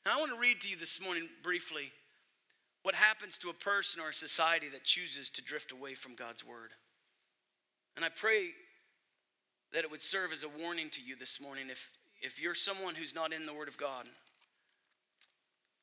[0.06, 1.92] Now, I want to read to you this morning briefly
[2.84, 6.46] what happens to a person or a society that chooses to drift away from God's
[6.46, 6.70] word.
[7.96, 8.50] And I pray
[9.74, 11.90] that it would serve as a warning to you this morning if,
[12.22, 14.06] if you're someone who's not in the word of God.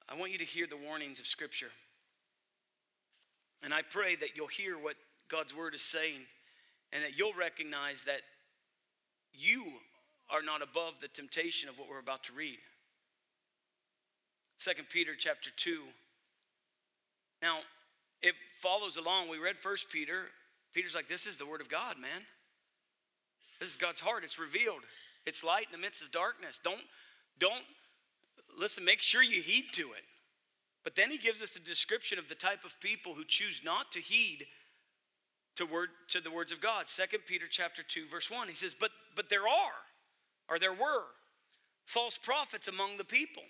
[0.08, 1.70] I want you to hear the warnings of Scripture.
[3.64, 4.94] And I pray that you'll hear what
[5.28, 6.20] God's word is saying
[6.92, 8.20] and that you'll recognize that
[9.34, 9.64] you
[10.30, 12.58] are not above the temptation of what we're about to read.
[14.58, 15.80] Second Peter chapter 2.
[17.42, 17.58] Now,
[18.22, 19.28] it follows along.
[19.28, 20.26] We read First Peter.
[20.72, 22.22] Peter's like, this is the word of God, man.
[23.60, 24.24] This is God's heart.
[24.24, 24.82] It's revealed.
[25.26, 26.60] It's light in the midst of darkness.
[26.62, 26.82] Don't,
[27.38, 27.64] don't,
[28.58, 30.04] listen, make sure you heed to it.
[30.84, 33.92] But then he gives us a description of the type of people who choose not
[33.92, 34.46] to heed
[35.56, 36.88] to word to the words of God.
[36.88, 38.48] Second Peter chapter 2, verse 1.
[38.48, 39.82] He says, But but there are,
[40.48, 41.04] or there were,
[41.84, 43.42] false prophets among the people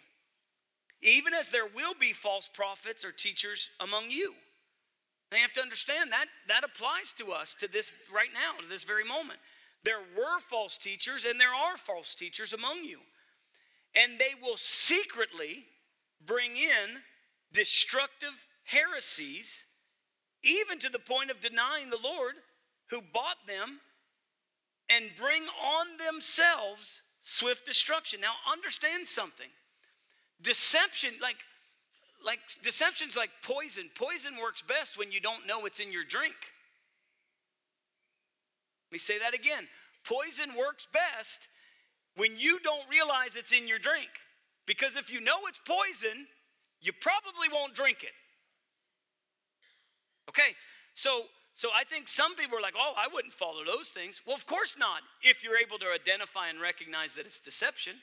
[1.02, 4.34] even as there will be false prophets or teachers among you.
[5.30, 8.84] They have to understand that that applies to us to this right now, to this
[8.84, 9.40] very moment.
[9.84, 12.98] There were false teachers and there are false teachers among you.
[13.96, 15.64] And they will secretly
[16.24, 17.00] bring in
[17.52, 19.64] destructive heresies,
[20.44, 22.34] even to the point of denying the Lord
[22.90, 23.80] who bought them,
[24.90, 28.20] and bring on themselves swift destruction.
[28.20, 29.48] Now, understand something.
[30.42, 31.36] Deception, like,
[32.24, 33.90] like deception's like poison.
[33.94, 36.34] Poison works best when you don't know it's in your drink.
[38.90, 39.66] Let me say that again.
[40.04, 41.48] Poison works best
[42.16, 44.10] when you don't realize it's in your drink.
[44.66, 46.26] Because if you know it's poison,
[46.80, 48.12] you probably won't drink it.
[50.28, 50.54] Okay,
[50.94, 51.22] so
[51.54, 54.20] so I think some people are like, oh, I wouldn't follow those things.
[54.26, 57.94] Well, of course not, if you're able to identify and recognize that it's deception.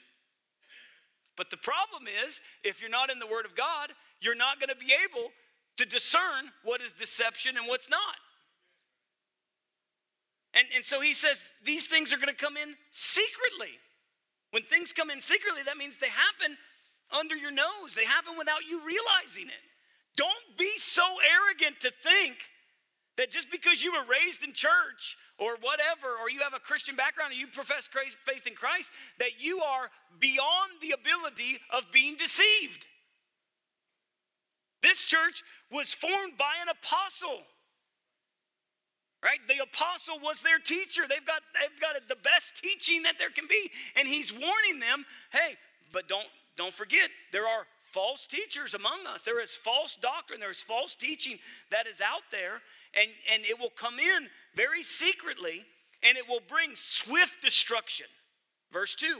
[1.40, 3.88] But the problem is, if you're not in the Word of God,
[4.20, 5.30] you're not going to be able
[5.78, 8.20] to discern what is deception and what's not.
[10.52, 13.72] And, and so he says these things are going to come in secretly.
[14.50, 16.58] When things come in secretly, that means they happen
[17.18, 19.64] under your nose, they happen without you realizing it.
[20.16, 22.36] Don't be so arrogant to think
[23.20, 26.96] that just because you were raised in church or whatever, or you have a Christian
[26.96, 32.16] background and you profess faith in Christ, that you are beyond the ability of being
[32.16, 32.86] deceived.
[34.82, 37.44] This church was formed by an apostle.
[39.22, 39.40] Right?
[39.48, 41.02] The apostle was their teacher.
[41.06, 43.70] They've got, they've got the best teaching that there can be.
[43.96, 45.58] And he's warning them, hey,
[45.92, 49.22] but don't, don't forget, there are false teachers among us.
[49.22, 51.38] There is false doctrine, there is false teaching
[51.70, 52.60] that is out there,
[52.94, 55.64] and, and it will come in very secretly
[56.02, 58.06] and it will bring swift destruction.
[58.72, 59.18] Verse 2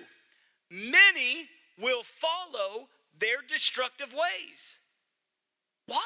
[0.71, 1.49] Many
[1.81, 4.77] will follow their destructive ways.
[5.87, 5.99] Why?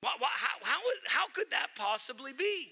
[0.00, 2.68] Why, why, how, how, how could that possibly be?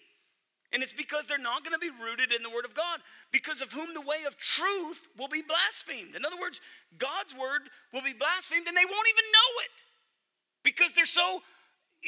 [0.73, 3.01] And it's because they're not going to be rooted in the Word of God,
[3.31, 6.17] because of whom the way of truth will be blasphemed.
[6.17, 6.61] In other words,
[6.99, 9.77] God's Word will be blasphemed and they won't even know it
[10.65, 11.41] because they're so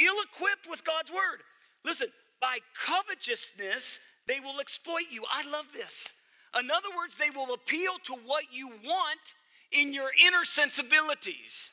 [0.00, 1.42] ill equipped with God's Word.
[1.84, 2.08] Listen,
[2.40, 5.24] by covetousness, they will exploit you.
[5.30, 6.08] I love this.
[6.58, 9.34] In other words, they will appeal to what you want
[9.72, 11.70] in your inner sensibilities.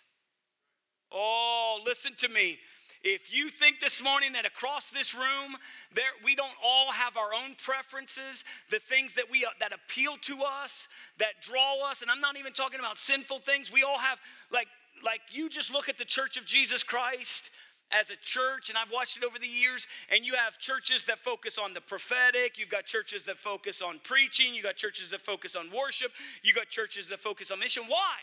[1.12, 2.58] Oh, listen to me.
[3.04, 5.58] If you think this morning that across this room
[5.96, 10.18] there we don't all have our own preferences, the things that we uh, that appeal
[10.24, 10.88] to us,
[11.18, 13.72] that draw us, and I'm not even talking about sinful things.
[13.72, 14.20] We all have
[14.52, 14.68] like
[15.04, 17.50] like you just look at the church of Jesus Christ
[17.92, 21.20] as a church, and I've watched it over the years, and you have churches that
[21.20, 25.22] focus on the prophetic, you've got churches that focus on preaching, you've got churches that
[25.22, 26.12] focus on worship,
[26.44, 27.84] you've got churches that focus on mission.
[27.88, 28.16] Why?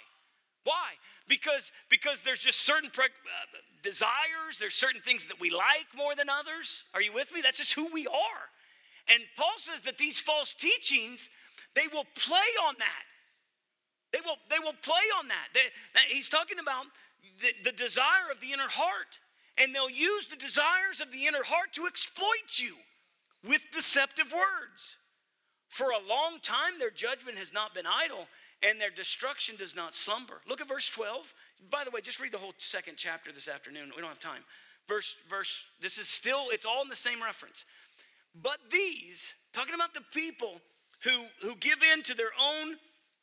[0.64, 0.96] Why?
[1.28, 6.14] Because because there's just certain pre- uh, desires, there's certain things that we like more
[6.14, 6.82] than others.
[6.94, 7.40] Are you with me?
[7.42, 8.44] That's just who we are.
[9.08, 11.30] And Paul says that these false teachings,
[11.74, 13.04] they will play on that.
[14.12, 15.48] They will, they will play on that.
[15.54, 15.60] They,
[16.08, 16.86] he's talking about
[17.40, 19.18] the, the desire of the inner heart.
[19.60, 22.74] And they'll use the desires of the inner heart to exploit you
[23.46, 24.96] with deceptive words.
[25.68, 28.28] For a long time, their judgment has not been idle,
[28.62, 30.40] and their destruction does not slumber.
[30.48, 31.32] Look at verse 12.
[31.70, 33.92] By the way, just read the whole second chapter this afternoon.
[33.94, 34.42] We don't have time.
[34.88, 37.64] Verse, verse, this is still, it's all in the same reference.
[38.42, 40.60] But these, talking about the people
[41.04, 42.76] who, who give in to their own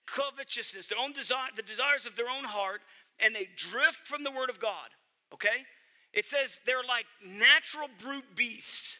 [0.05, 2.81] covetousness, their own desire, the desires of their own heart,
[3.19, 4.89] and they drift from the word of God.
[5.33, 5.65] Okay?
[6.13, 8.99] It says they're like natural brute beasts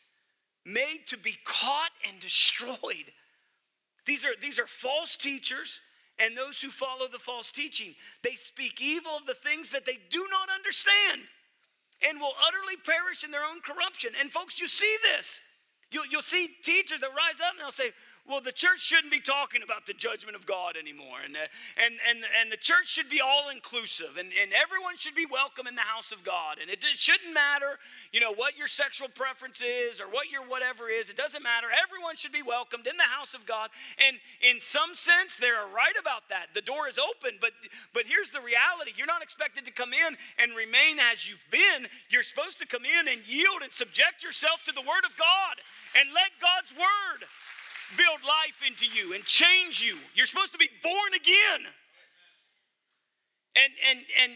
[0.66, 3.12] made to be caught and destroyed.
[4.06, 5.80] These are, these are false teachers
[6.20, 7.94] and those who follow the false teaching.
[8.24, 11.22] They speak evil of the things that they do not understand
[12.08, 14.12] and will utterly perish in their own corruption.
[14.20, 15.42] And folks, you see this.
[15.92, 17.92] You'll, you'll see teachers that rise up and they'll say,
[18.28, 21.22] well, the church shouldn't be talking about the judgment of God anymore.
[21.24, 21.46] And, uh,
[21.78, 24.18] and, and, and the church should be all inclusive.
[24.18, 26.58] And, and everyone should be welcome in the house of God.
[26.58, 27.78] And it, it shouldn't matter,
[28.12, 31.14] you know, what your sexual preference is or what your whatever is.
[31.14, 31.70] It doesn't matter.
[31.70, 33.70] Everyone should be welcomed in the house of God.
[34.02, 36.50] And in some sense, they're right about that.
[36.58, 37.38] The door is open.
[37.38, 37.54] But,
[37.94, 41.86] but here's the reality you're not expected to come in and remain as you've been.
[42.10, 45.62] You're supposed to come in and yield and subject yourself to the Word of God
[45.94, 47.30] and let God's Word
[47.98, 49.98] build life into you and change you.
[50.14, 51.62] You're supposed to be born again.
[53.56, 54.32] And and and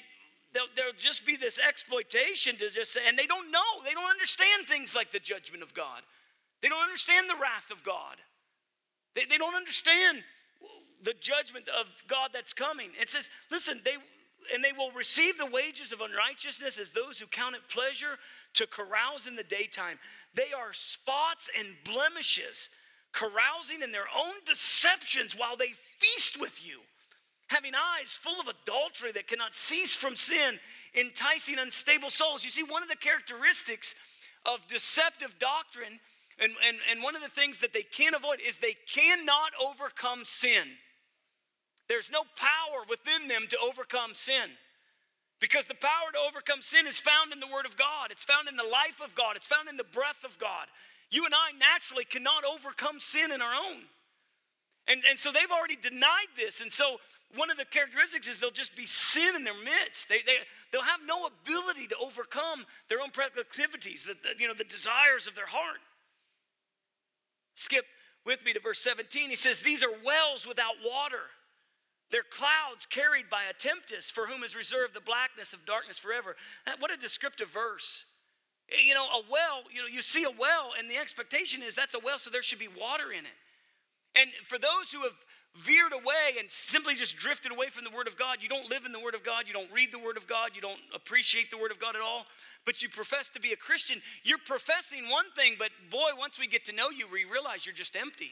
[0.53, 4.67] there'll, just be this exploitation to just say, and they don't know, they don't understand
[4.67, 6.01] things like the judgment of God.
[6.61, 8.17] They don't understand the wrath of God.
[9.15, 10.23] They, they don't understand
[11.03, 12.89] the judgment of God that's coming.
[12.99, 13.95] It says, listen, they
[14.53, 18.17] and they will receive the wages of unrighteousness as those who count it pleasure
[18.55, 19.99] to carouse in the daytime.
[20.33, 22.69] They are spots and blemishes
[23.13, 26.79] carousing in their own deceptions while they feast with you,
[27.47, 30.59] having eyes full of adultery that cannot cease from sin,
[30.95, 32.43] enticing unstable souls.
[32.43, 33.95] You see, one of the characteristics
[34.45, 35.99] of deceptive doctrine,
[36.41, 40.23] and, and, and one of the things that they can't avoid, is they cannot overcome
[40.23, 40.67] sin.
[41.87, 44.51] There's no power within them to overcome sin.
[45.39, 48.11] Because the power to overcome sin is found in the Word of God.
[48.11, 49.35] It's found in the life of God.
[49.35, 50.67] It's found in the breath of God.
[51.11, 53.81] You and I naturally cannot overcome sin in our own.
[54.87, 56.61] And, and so they've already denied this.
[56.61, 56.97] And so
[57.35, 60.09] one of the characteristics is they'll just be sin in their midst.
[60.09, 60.37] They, they,
[60.71, 65.27] they'll have no ability to overcome their own proclivities, the, the, you know, the desires
[65.27, 65.77] of their heart.
[67.53, 67.85] Skip
[68.25, 69.29] with me to verse 17.
[69.29, 71.29] He says, These are wells without water.
[72.11, 76.35] They're clouds carried by a tempest, for whom is reserved the blackness of darkness forever.
[76.65, 78.05] That, what a descriptive verse.
[78.85, 81.95] You know, a well, you know, you see a well, and the expectation is that's
[81.95, 83.37] a well, so there should be water in it.
[84.15, 85.17] And for those who have
[85.57, 88.85] veered away and simply just drifted away from the Word of God, you don't live
[88.85, 91.49] in the Word of God, you don't read the Word of God, you don't appreciate
[91.49, 92.25] the Word of God at all,
[92.65, 96.47] but you profess to be a Christian, you're professing one thing, but boy, once we
[96.47, 98.31] get to know you, we realize you're just empty.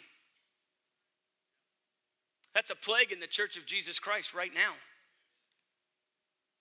[2.53, 4.73] That's a plague in the church of Jesus Christ right now.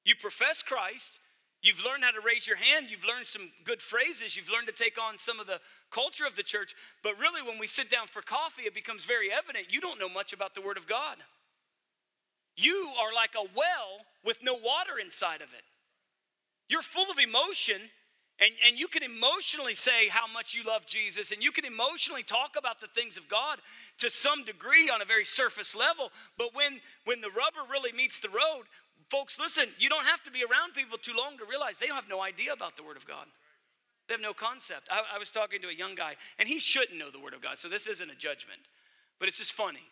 [0.04, 1.18] You profess Christ,
[1.66, 2.86] You've learned how to raise your hand.
[2.90, 4.36] You've learned some good phrases.
[4.36, 5.58] You've learned to take on some of the
[5.90, 6.76] culture of the church.
[7.02, 10.08] But really, when we sit down for coffee, it becomes very evident you don't know
[10.08, 11.16] much about the Word of God.
[12.56, 15.64] You are like a well with no water inside of it.
[16.68, 17.80] You're full of emotion,
[18.38, 22.22] and, and you can emotionally say how much you love Jesus, and you can emotionally
[22.22, 23.58] talk about the things of God
[23.98, 26.10] to some degree on a very surface level.
[26.38, 28.66] But when, when the rubber really meets the road,
[29.10, 32.08] Folks, listen, you don't have to be around people too long to realize they have
[32.08, 33.26] no idea about the Word of God.
[34.08, 34.88] They have no concept.
[34.90, 37.42] I, I was talking to a young guy, and he shouldn't know the Word of
[37.42, 38.60] God, so this isn't a judgment,
[39.18, 39.86] but it's just funny.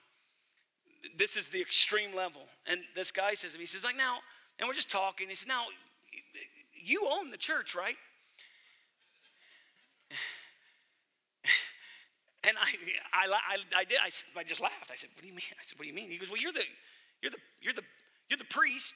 [1.17, 2.43] This is the extreme level.
[2.67, 4.19] And this guy says to me, he says, like, now,
[4.59, 5.29] and we're just talking.
[5.29, 5.67] He says, now,
[6.73, 7.97] you own the church, right?
[12.47, 12.69] And I,
[13.11, 13.97] I, I, I did.
[14.05, 14.91] I, I just laughed.
[14.93, 16.39] I said, "What do you mean?" I said, "What do you mean?" He goes, "Well,
[16.39, 16.61] you're the,
[17.23, 17.81] you're the, you're the,
[18.29, 18.95] you're the priest.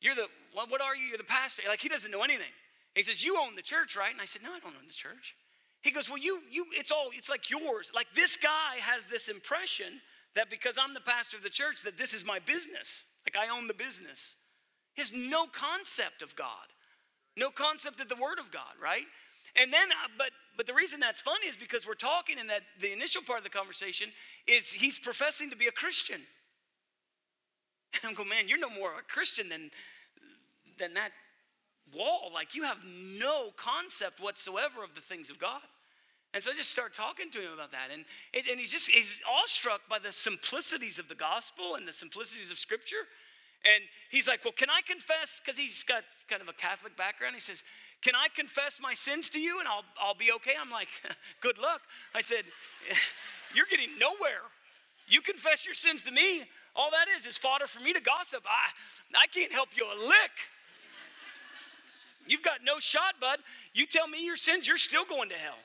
[0.00, 1.06] You're the what, are you?
[1.06, 1.62] You're the pastor.
[1.68, 2.52] Like he doesn't know anything."
[2.94, 4.92] He says, "You own the church, right?" And I said, "No, I don't own the
[4.92, 5.36] church."
[5.82, 7.90] He goes, "Well, you, you, it's all, it's like yours.
[7.94, 10.00] Like this guy has this impression
[10.34, 13.04] that because I'm the pastor of the church, that this is my business.
[13.26, 14.36] Like I own the business.
[14.94, 16.66] He has no concept of God,
[17.36, 19.04] no concept of the Word of God, right?
[19.56, 22.62] And then, uh, but but the reason that's funny is because we're talking, and that
[22.80, 24.10] the initial part of the conversation
[24.46, 26.20] is he's professing to be a Christian.
[27.94, 29.70] And I'm going, man, you're no more a Christian than
[30.78, 31.10] than that
[31.94, 32.30] wall.
[32.32, 32.78] Like you have
[33.18, 35.60] no concept whatsoever of the things of God.
[36.32, 37.88] And so I just start talking to him about that.
[37.92, 42.50] And, and he's just he's awestruck by the simplicities of the gospel and the simplicities
[42.50, 43.04] of scripture.
[43.64, 45.40] And he's like, Well, can I confess?
[45.40, 47.34] Because he's got kind of a Catholic background.
[47.34, 47.64] He says,
[48.02, 50.54] Can I confess my sins to you and I'll, I'll be okay?
[50.60, 50.88] I'm like,
[51.40, 51.82] Good luck.
[52.14, 52.44] I said,
[53.54, 54.46] You're getting nowhere.
[55.08, 56.44] You confess your sins to me.
[56.76, 58.42] All that is is fodder for me to gossip.
[58.46, 60.34] I, I can't help you a lick.
[62.26, 63.38] You've got no shot, bud.
[63.74, 65.58] You tell me your sins, you're still going to hell.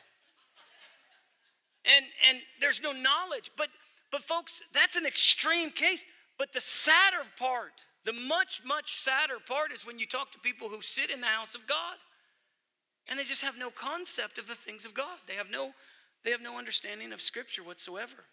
[1.86, 3.52] And and there's no knowledge.
[3.56, 3.70] But
[4.12, 6.04] but folks, that's an extreme case.
[6.38, 10.70] But the sadder part, the much, much sadder part is when you talk to people
[10.70, 11.98] who sit in the house of God
[13.08, 15.18] and they just have no concept of the things of God.
[15.28, 15.72] They have no,
[16.24, 18.26] they have no understanding of Scripture whatsoever.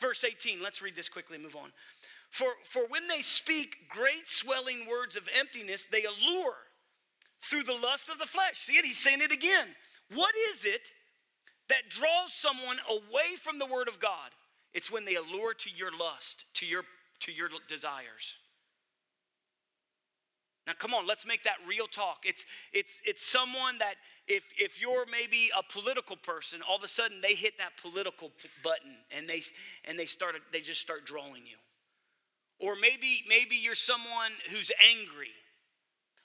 [0.00, 1.70] Verse 18, let's read this quickly and move on.
[2.34, 6.56] For, for when they speak great swelling words of emptiness, they allure
[7.40, 8.58] through the lust of the flesh.
[8.58, 8.84] See it?
[8.84, 9.68] He's saying it again.
[10.12, 10.90] What is it
[11.68, 14.30] that draws someone away from the Word of God?
[14.72, 16.82] It's when they allure to your lust, to your
[17.20, 18.34] to your desires.
[20.66, 22.24] Now come on, let's make that real talk.
[22.24, 23.94] It's it's it's someone that
[24.26, 28.32] if if you're maybe a political person, all of a sudden they hit that political
[28.64, 29.42] button and they
[29.84, 31.58] and they start they just start drawing you.
[32.64, 35.32] Or maybe maybe you're someone who's angry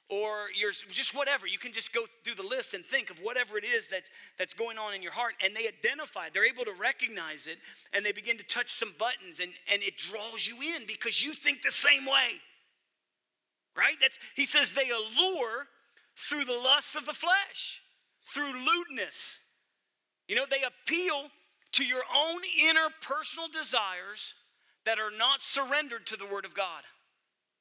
[0.08, 1.46] or you're just whatever.
[1.46, 4.54] You can just go through the list and think of whatever it is that's, that's
[4.54, 5.34] going on in your heart.
[5.44, 7.58] And they identify, they're able to recognize it,
[7.94, 11.34] and they begin to touch some buttons, and, and it draws you in because you
[11.34, 12.42] think the same way.
[13.78, 13.98] Right?
[14.02, 15.68] That's he says they allure
[16.18, 17.82] through the lust of the flesh,
[18.34, 19.40] through lewdness.
[20.28, 21.26] You know, they appeal
[21.74, 24.34] to your own inner personal desires
[24.86, 26.84] that are not surrendered to the Word of God.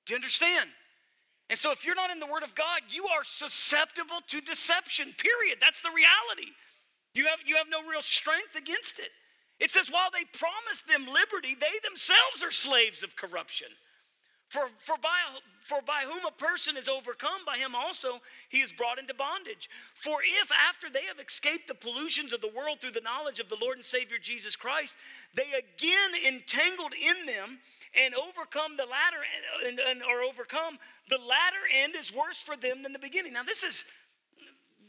[0.06, 0.70] Do you understand?
[1.50, 5.14] And so, if you're not in the Word of God, you are susceptible to deception,
[5.16, 5.58] period.
[5.60, 6.52] That's the reality.
[7.14, 9.10] You have, you have no real strength against it.
[9.58, 13.68] It says, while they promise them liberty, they themselves are slaves of corruption.
[14.48, 15.18] For, for, by,
[15.62, 19.68] for by whom a person is overcome, by him also he is brought into bondage.
[19.94, 23.50] For if after they have escaped the pollutions of the world through the knowledge of
[23.50, 24.96] the Lord and Savior Jesus Christ,
[25.34, 27.58] they again entangled in them
[28.02, 29.20] and overcome the latter
[29.66, 30.78] and, and are overcome,
[31.10, 33.34] the latter end is worse for them than the beginning.
[33.34, 33.84] Now this is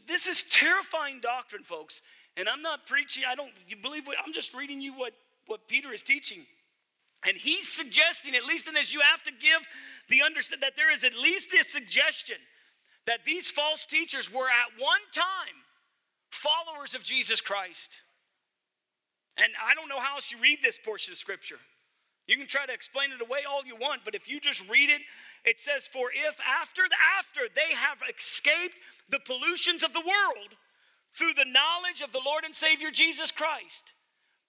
[0.08, 2.02] this is terrifying doctrine, folks.
[2.36, 5.14] And I'm not preaching, I don't you believe what I'm just reading you what,
[5.48, 6.46] what Peter is teaching.
[7.28, 9.68] And he's suggesting, at least in this, you have to give
[10.10, 12.38] the understand that there is at least this suggestion
[13.06, 15.58] that these false teachers were at one time
[16.30, 18.02] followers of Jesus Christ.
[19.38, 21.60] And I don't know how else you read this portion of scripture.
[22.28, 24.90] You can try to explain it away all you want, but if you just read
[24.90, 25.02] it,
[25.46, 26.84] it says, For if after
[27.18, 28.76] after they have escaped
[29.10, 30.54] the pollutions of the world
[31.16, 33.94] through the knowledge of the Lord and Savior Jesus Christ,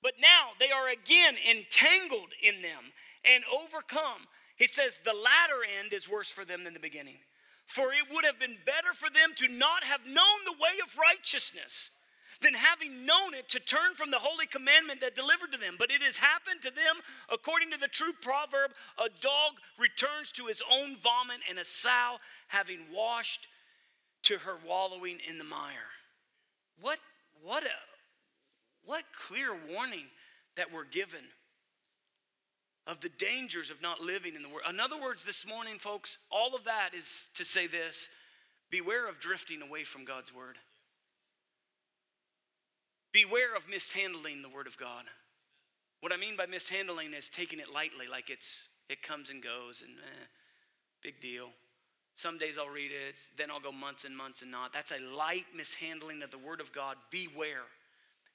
[0.03, 2.93] but now they are again entangled in them
[3.25, 4.27] and overcome.
[4.57, 7.19] He says the latter end is worse for them than the beginning.
[7.67, 10.99] For it would have been better for them to not have known the way of
[10.99, 11.91] righteousness
[12.41, 15.77] than having known it to turn from the holy commandment that delivered to them.
[15.79, 16.97] But it has happened to them
[17.31, 22.17] according to the true proverb a dog returns to his own vomit, and a sow,
[22.49, 23.47] having washed
[24.23, 25.91] to her wallowing in the mire.
[26.81, 26.99] What,
[27.43, 27.90] what a
[28.85, 30.07] what clear warning
[30.57, 31.21] that we're given
[32.87, 34.63] of the dangers of not living in the Word.
[34.69, 38.09] In other words, this morning, folks, all of that is to say this
[38.71, 40.57] beware of drifting away from God's Word.
[43.13, 45.05] Beware of mishandling the Word of God.
[46.01, 49.83] What I mean by mishandling is taking it lightly, like it's it comes and goes
[49.83, 50.27] and eh,
[51.03, 51.51] big deal.
[52.15, 54.73] Some days I'll read it, then I'll go months and months and not.
[54.73, 56.97] That's a light mishandling of the Word of God.
[57.11, 57.67] Beware.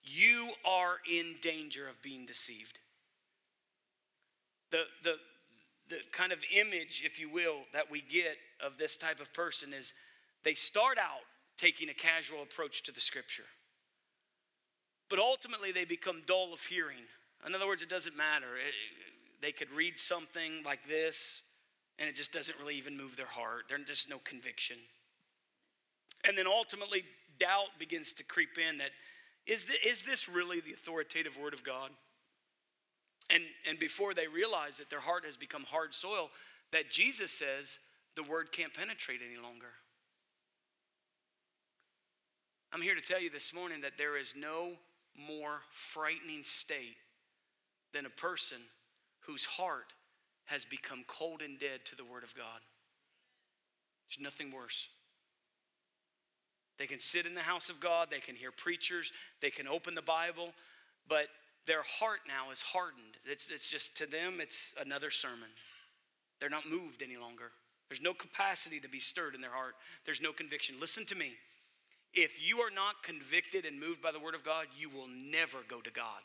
[0.06, 2.80] You are in danger of being deceived.
[4.72, 5.16] The, the,
[5.90, 9.74] the kind of image, if you will, that we get of this type of person
[9.74, 9.94] is
[10.44, 11.26] they start out
[11.58, 13.46] taking a casual approach to the scripture.
[15.10, 17.06] But ultimately, they become dull of hearing.
[17.46, 18.58] In other words, it doesn't matter.
[18.58, 18.74] It,
[19.42, 21.42] they could read something like this,
[22.00, 23.66] and it just doesn't really even move their heart.
[23.70, 24.78] There's just no conviction.
[26.28, 27.04] And then ultimately,
[27.40, 28.92] doubt begins to creep in that
[29.48, 31.92] is, this, is this really the authoritative word of God?
[33.30, 36.30] And, and before they realize that their heart has become hard soil,
[36.72, 37.80] that Jesus says
[38.16, 39.72] the word can't penetrate any longer.
[42.72, 44.72] I'm here to tell you this morning that there is no
[45.18, 46.98] more frightening state
[47.94, 48.58] than a person
[49.22, 49.94] whose heart
[50.46, 52.60] has become cold and dead to the Word of God.
[54.08, 54.90] There's nothing worse.
[56.78, 59.12] They can sit in the house of God, they can hear preachers,
[59.42, 60.50] they can open the Bible,
[61.08, 61.28] but
[61.66, 63.18] their heart now is hardened.
[63.26, 65.50] It's, it's just to them, it's another sermon.
[66.40, 67.52] They're not moved any longer.
[67.90, 70.76] There's no capacity to be stirred in their heart, there's no conviction.
[70.80, 71.34] Listen to me.
[72.14, 75.58] If you are not convicted and moved by the Word of God, you will never
[75.68, 76.22] go to God.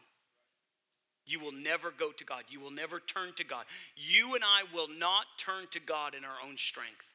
[1.26, 2.44] You will never go to God.
[2.48, 3.64] You will never turn to God.
[3.96, 7.09] You and I will not turn to God in our own strength.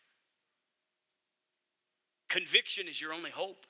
[2.29, 3.65] Conviction is your only hope.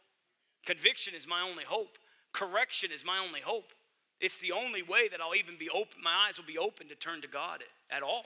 [0.66, 1.97] Conviction is my only hope.
[2.34, 3.72] Correction is my only hope.
[4.20, 6.95] It's the only way that I'll even be open, my eyes will be open to
[6.95, 8.24] turn to God at all.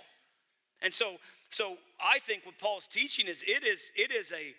[0.82, 1.16] And so,
[1.50, 4.54] so I think what Paul's teaching is it is it is a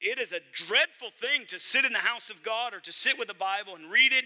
[0.00, 3.18] it is a dreadful thing to sit in the house of God or to sit
[3.18, 4.24] with the Bible and read it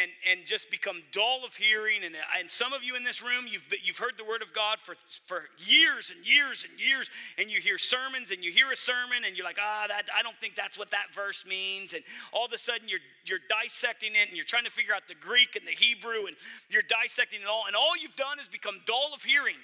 [0.00, 2.04] and, and just become dull of hearing.
[2.04, 4.78] And, and some of you in this room, you've, you've heard the word of God
[4.78, 4.94] for,
[5.26, 9.24] for years and years and years, and you hear sermons and you hear a sermon
[9.26, 11.94] and you're like, ah, that, I don't think that's what that verse means.
[11.94, 15.06] And all of a sudden you're, you're dissecting it and you're trying to figure out
[15.08, 16.36] the Greek and the Hebrew and
[16.70, 17.64] you're dissecting it all.
[17.66, 19.60] And all you've done is become dull of hearing.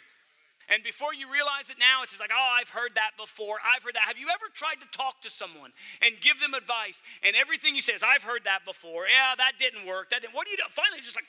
[0.69, 3.57] And before you realize it now, it's just like, oh, I've heard that before.
[3.65, 4.05] I've heard that.
[4.05, 5.73] Have you ever tried to talk to someone
[6.05, 9.09] and give them advice, and everything you say is, I've heard that before.
[9.09, 10.11] Yeah, that didn't work.
[10.11, 10.35] That didn't.
[10.37, 10.69] What do you do?
[10.69, 11.25] Finally, just like,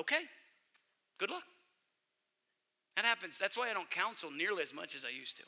[0.00, 0.24] okay,
[1.18, 1.44] good luck.
[2.96, 3.38] That happens.
[3.38, 5.44] That's why I don't counsel nearly as much as I used to.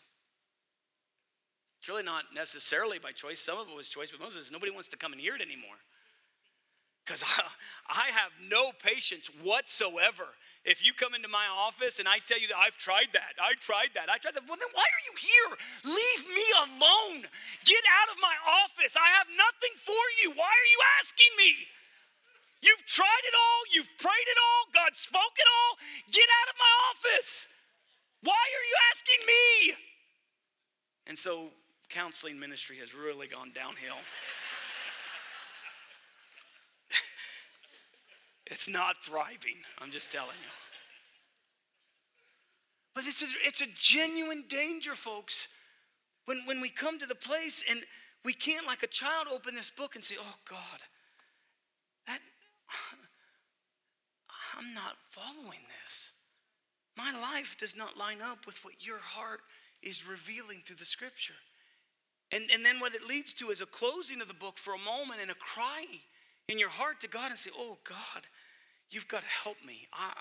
[1.81, 3.41] It's really not necessarily by choice.
[3.41, 5.21] Some of it was choice, but most of it is nobody wants to come and
[5.21, 5.79] hear it anymore.
[7.05, 7.43] Because I,
[7.89, 10.27] I have no patience whatsoever
[10.67, 13.55] if you come into my office and I tell you that I've tried that, I
[13.63, 15.51] tried that, I tried that, well, then why are you here?
[15.87, 17.23] Leave me alone.
[17.63, 18.35] Get out of my
[18.67, 18.99] office.
[18.99, 20.35] I have nothing for you.
[20.35, 21.55] Why are you asking me?
[22.67, 25.73] You've tried it all, you've prayed it all, God spoke it all.
[26.11, 27.47] Get out of my office.
[28.27, 29.47] Why are you asking me?
[31.07, 31.55] And so
[31.91, 34.03] counseling ministry has really gone downhill.
[38.47, 40.53] It's not thriving, I'm just telling you.
[42.95, 45.49] But it's a, it's a genuine danger, folks,
[46.27, 47.81] when, when we come to the place and
[48.25, 50.81] we can't, like a child, open this book and say, oh, God,
[52.07, 52.21] that,
[54.59, 56.13] I'm not following this.
[56.97, 59.41] My life does not line up with what your heart
[59.83, 61.35] is revealing through the scripture.
[62.33, 64.79] And, and then what it leads to is a closing of the book for a
[64.79, 66.01] moment and a crying
[66.49, 68.23] in your heart to God and say, Oh God,
[68.91, 69.89] you've got to help me.
[69.93, 70.13] I,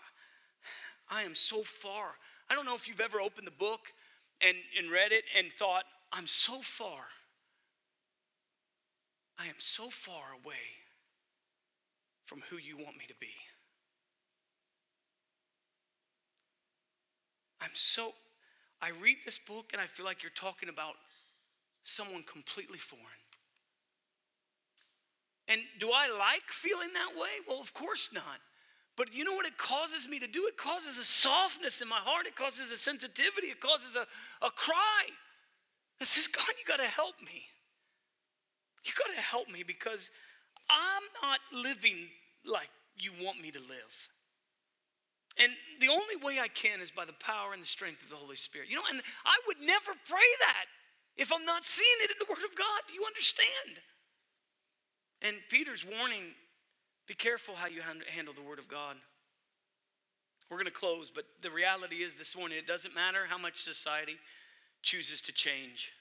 [1.10, 2.16] I am so far.
[2.50, 3.82] I don't know if you've ever opened the book
[4.42, 7.02] and, and read it and thought, I'm so far.
[9.38, 10.56] I am so far away
[12.26, 13.34] from who you want me to be.
[17.62, 18.14] I'm so,
[18.82, 20.96] I read this book and I feel like you're talking about
[21.84, 23.25] someone completely foreign.
[25.48, 27.30] And do I like feeling that way?
[27.48, 28.42] Well, of course not.
[28.98, 30.48] But you know what it causes me to do?
[30.48, 34.08] It causes a softness in my heart, it causes a sensitivity, it causes a,
[34.46, 35.04] a cry.
[36.00, 37.44] It says, God, you got to help me.
[38.86, 40.12] You got to help me because
[40.70, 42.08] I'm not living
[42.46, 44.10] like you want me to live.
[45.38, 48.16] And the only way I can is by the power and the strength of the
[48.16, 48.70] Holy Spirit.
[48.70, 50.66] You know, and I would never pray that
[51.18, 52.80] if I'm not seeing it in the Word of God.
[52.88, 53.84] Do you understand?
[55.22, 56.34] And Peter's warning
[57.08, 58.96] be careful how you handle the Word of God.
[60.50, 63.62] We're going to close, but the reality is this morning it doesn't matter how much
[63.62, 64.18] society
[64.82, 65.92] chooses to change.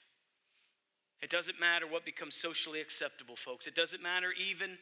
[1.21, 3.65] It doesn't matter what becomes socially acceptable, folks.
[3.65, 4.77] It doesn't matter even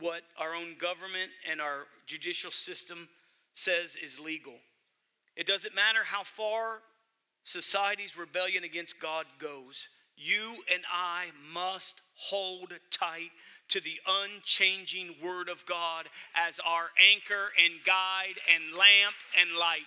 [0.00, 3.08] what our own government and our judicial system
[3.52, 4.54] says is legal.
[5.36, 6.80] It doesn't matter how far
[7.42, 13.30] society's rebellion against God goes, you and I must hold tight
[13.68, 19.86] to the unchanging Word of God as our anchor and guide and lamp and light.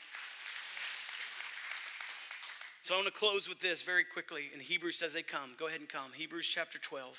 [2.82, 4.46] So I want to close with this very quickly.
[4.54, 6.12] In Hebrews as they come, go ahead and come.
[6.14, 7.18] Hebrews chapter 12.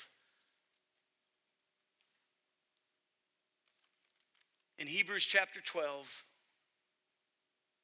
[4.78, 6.24] In Hebrews chapter 12,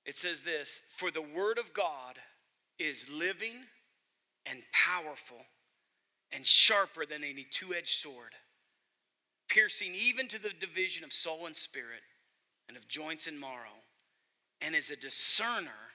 [0.07, 2.19] it says this For the Word of God
[2.79, 3.53] is living
[4.47, 5.39] and powerful
[6.33, 8.33] and sharper than any two edged sword,
[9.49, 12.03] piercing even to the division of soul and spirit
[12.69, 13.83] and of joints and marrow,
[14.61, 15.93] and is a discerner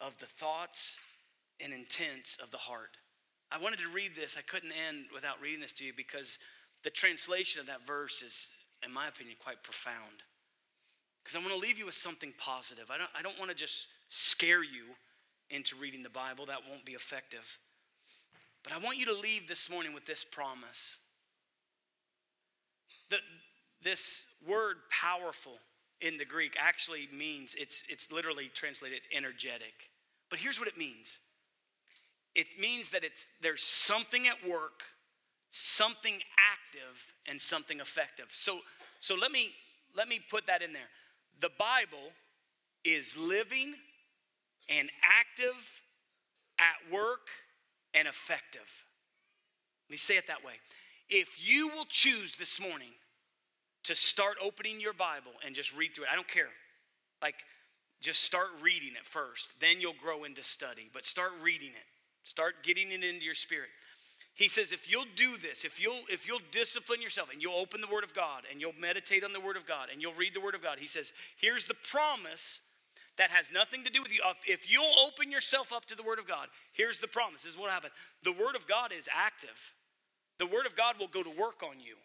[0.00, 0.96] of the thoughts
[1.60, 2.96] and intents of the heart.
[3.50, 4.36] I wanted to read this.
[4.36, 6.38] I couldn't end without reading this to you because
[6.84, 8.48] the translation of that verse is,
[8.84, 10.22] in my opinion, quite profound.
[11.22, 12.90] Because I want to leave you with something positive.
[12.90, 14.84] I don't, I don't want to just scare you
[15.50, 17.58] into reading the Bible, that won't be effective.
[18.62, 20.98] But I want you to leave this morning with this promise.
[23.10, 23.18] The,
[23.82, 25.54] this word powerful
[26.00, 29.90] in the Greek actually means, it's, it's literally translated energetic.
[30.30, 31.18] But here's what it means
[32.34, 34.82] it means that it's, there's something at work,
[35.50, 36.20] something
[36.52, 38.26] active, and something effective.
[38.32, 38.60] So,
[39.00, 39.50] so let, me,
[39.96, 40.90] let me put that in there.
[41.40, 42.12] The Bible
[42.84, 43.74] is living
[44.68, 45.56] and active,
[46.58, 47.28] at work,
[47.94, 48.68] and effective.
[49.88, 50.54] Let me say it that way.
[51.08, 52.90] If you will choose this morning
[53.84, 56.50] to start opening your Bible and just read through it, I don't care.
[57.22, 57.36] Like,
[58.00, 59.48] just start reading it first.
[59.60, 61.86] Then you'll grow into study, but start reading it.
[62.24, 63.70] Start getting it into your spirit.
[64.34, 67.80] He says, if you'll do this, if you'll if you'll discipline yourself and you'll open
[67.80, 70.32] the Word of God and you'll meditate on the Word of God and you'll read
[70.32, 72.60] the Word of God, he says, here's the promise
[73.18, 74.22] that has nothing to do with you.
[74.46, 77.42] If you'll open yourself up to the Word of God, here's the promise.
[77.42, 77.92] This is what happened.
[78.22, 79.74] The Word of God is active.
[80.38, 81.96] The Word of God will go to work on you.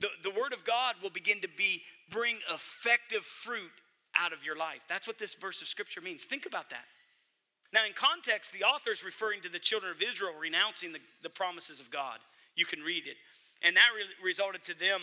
[0.00, 3.70] The, the Word of God will begin to be bring effective fruit
[4.16, 4.80] out of your life.
[4.88, 6.24] That's what this verse of Scripture means.
[6.24, 6.84] Think about that.
[7.72, 11.28] Now, in context, the author is referring to the children of Israel renouncing the, the
[11.28, 12.18] promises of God.
[12.56, 13.16] You can read it.
[13.62, 15.00] And that re- resulted to them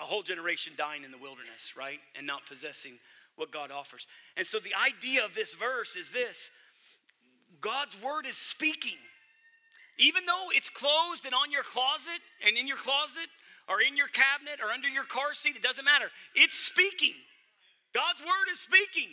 [0.00, 2.00] a whole generation dying in the wilderness, right?
[2.16, 2.98] And not possessing
[3.36, 4.06] what God offers.
[4.36, 6.50] And so the idea of this verse is this
[7.60, 8.98] God's word is speaking.
[9.98, 13.30] Even though it's closed and on your closet and in your closet
[13.68, 16.10] or in your cabinet or under your car seat, it doesn't matter.
[16.34, 17.14] It's speaking.
[17.94, 19.08] God's word is speaking.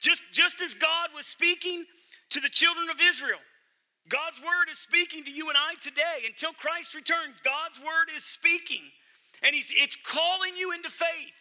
[0.00, 1.84] Just, just as God was speaking
[2.30, 3.42] to the children of Israel,
[4.08, 6.24] God's word is speaking to you and I today.
[6.26, 8.82] Until Christ returns, God's word is speaking.
[9.42, 11.39] And he's, it's calling you into faith.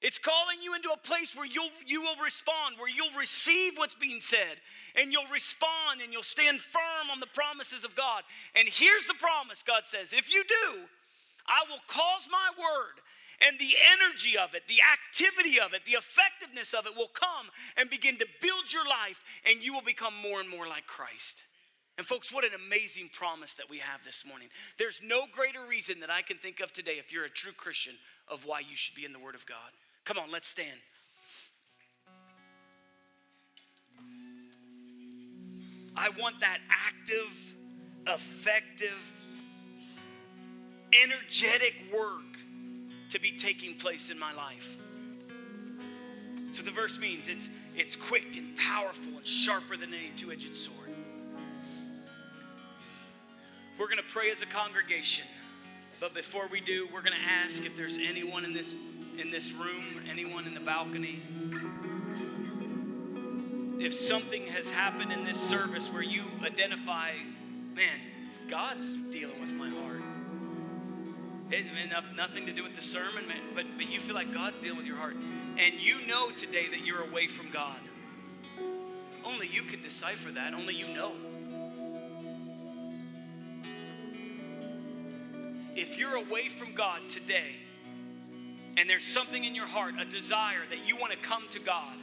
[0.00, 3.94] It's calling you into a place where you'll, you will respond, where you'll receive what's
[3.94, 4.56] being said,
[4.96, 8.22] and you'll respond and you'll stand firm on the promises of God.
[8.56, 10.80] And here's the promise God says if you do,
[11.46, 12.96] I will cause my word
[13.46, 17.48] and the energy of it, the activity of it, the effectiveness of it will come
[17.76, 21.42] and begin to build your life, and you will become more and more like Christ.
[21.98, 24.48] And, folks, what an amazing promise that we have this morning.
[24.78, 27.94] There's no greater reason that I can think of today, if you're a true Christian,
[28.28, 29.72] of why you should be in the Word of God.
[30.04, 30.78] Come on, let's stand.
[35.96, 37.54] I want that active,
[38.06, 38.98] effective,
[41.04, 42.22] energetic work
[43.10, 44.76] to be taking place in my life.
[46.52, 50.76] So the verse means it's it's quick and powerful and sharper than any two-edged sword.
[53.78, 55.24] We're going to pray as a congregation.
[56.00, 58.74] But before we do, we're going to ask if there's anyone in this
[59.20, 61.20] in this room, anyone in the balcony,
[63.78, 67.12] if something has happened in this service where you identify,
[67.74, 67.98] man,
[68.48, 70.02] God's dealing with my heart.
[71.50, 74.78] It had nothing to do with the sermon, but, but you feel like God's dealing
[74.78, 75.16] with your heart.
[75.58, 77.78] And you know today that you're away from God.
[79.24, 81.12] Only you can decipher that, only you know.
[85.74, 87.56] If you're away from God today,
[88.80, 91.98] and there's something in your heart, a desire that you want to come to God,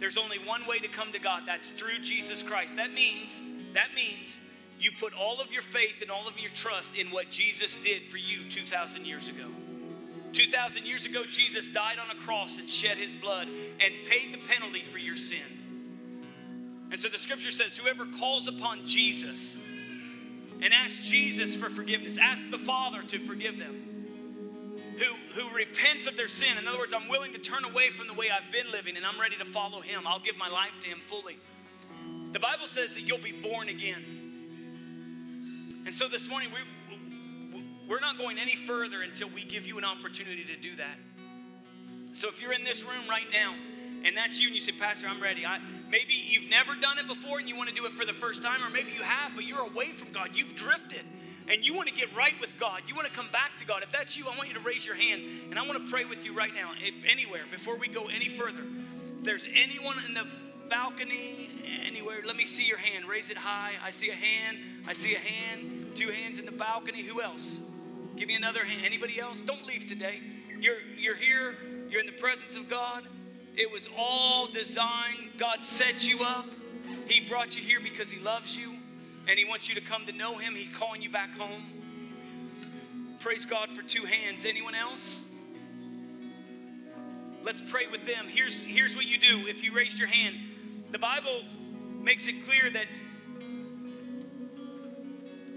[0.00, 1.44] there's only one way to come to God.
[1.46, 2.74] That's through Jesus Christ.
[2.74, 3.40] That means,
[3.74, 4.36] that means
[4.80, 8.10] you put all of your faith and all of your trust in what Jesus did
[8.10, 9.46] for you 2,000 years ago.
[10.32, 14.48] 2,000 years ago, Jesus died on a cross and shed his blood and paid the
[14.48, 15.38] penalty for your sin.
[16.90, 19.56] And so the scripture says, whoever calls upon Jesus
[20.60, 23.89] and asks Jesus for forgiveness, ask the Father to forgive them
[25.00, 26.58] who, who repents of their sin.
[26.58, 29.06] In other words, I'm willing to turn away from the way I've been living and
[29.06, 30.06] I'm ready to follow Him.
[30.06, 31.38] I'll give my life to Him fully.
[32.32, 34.04] The Bible says that you'll be born again.
[35.86, 39.84] And so this morning, we, we're not going any further until we give you an
[39.84, 40.96] opportunity to do that.
[42.12, 43.54] So if you're in this room right now,
[44.04, 45.46] and that's you, and you say, Pastor, I'm ready.
[45.46, 45.58] I,
[45.90, 48.42] maybe you've never done it before and you want to do it for the first
[48.42, 50.30] time, or maybe you have, but you're away from God.
[50.34, 51.04] You've drifted
[51.50, 52.82] and you want to get right with God.
[52.86, 53.82] You want to come back to God.
[53.82, 56.04] If that's you, I want you to raise your hand and I want to pray
[56.04, 56.72] with you right now.
[56.80, 58.60] If anywhere, before we go any further,
[59.18, 60.26] if there's anyone in the
[60.68, 61.50] balcony,
[61.84, 63.06] anywhere, let me see your hand.
[63.06, 63.72] Raise it high.
[63.84, 64.58] I see a hand.
[64.86, 65.96] I see a hand.
[65.96, 67.02] Two hands in the balcony.
[67.02, 67.58] Who else?
[68.16, 68.86] Give me another hand.
[68.86, 69.40] Anybody else?
[69.40, 70.20] Don't leave today.
[70.60, 71.56] You're, you're here.
[71.88, 73.08] You're in the presence of God.
[73.56, 75.30] It was all designed.
[75.36, 76.46] God set you up.
[77.08, 78.76] He brought you here because He loves you
[79.30, 80.56] and He wants you to come to know Him.
[80.56, 81.62] He's calling you back home.
[83.20, 84.44] Praise God for two hands.
[84.44, 85.24] Anyone else?
[87.44, 88.26] Let's pray with them.
[88.26, 90.34] Here's, here's what you do if you raised your hand.
[90.90, 91.44] The Bible
[92.00, 92.86] makes it clear that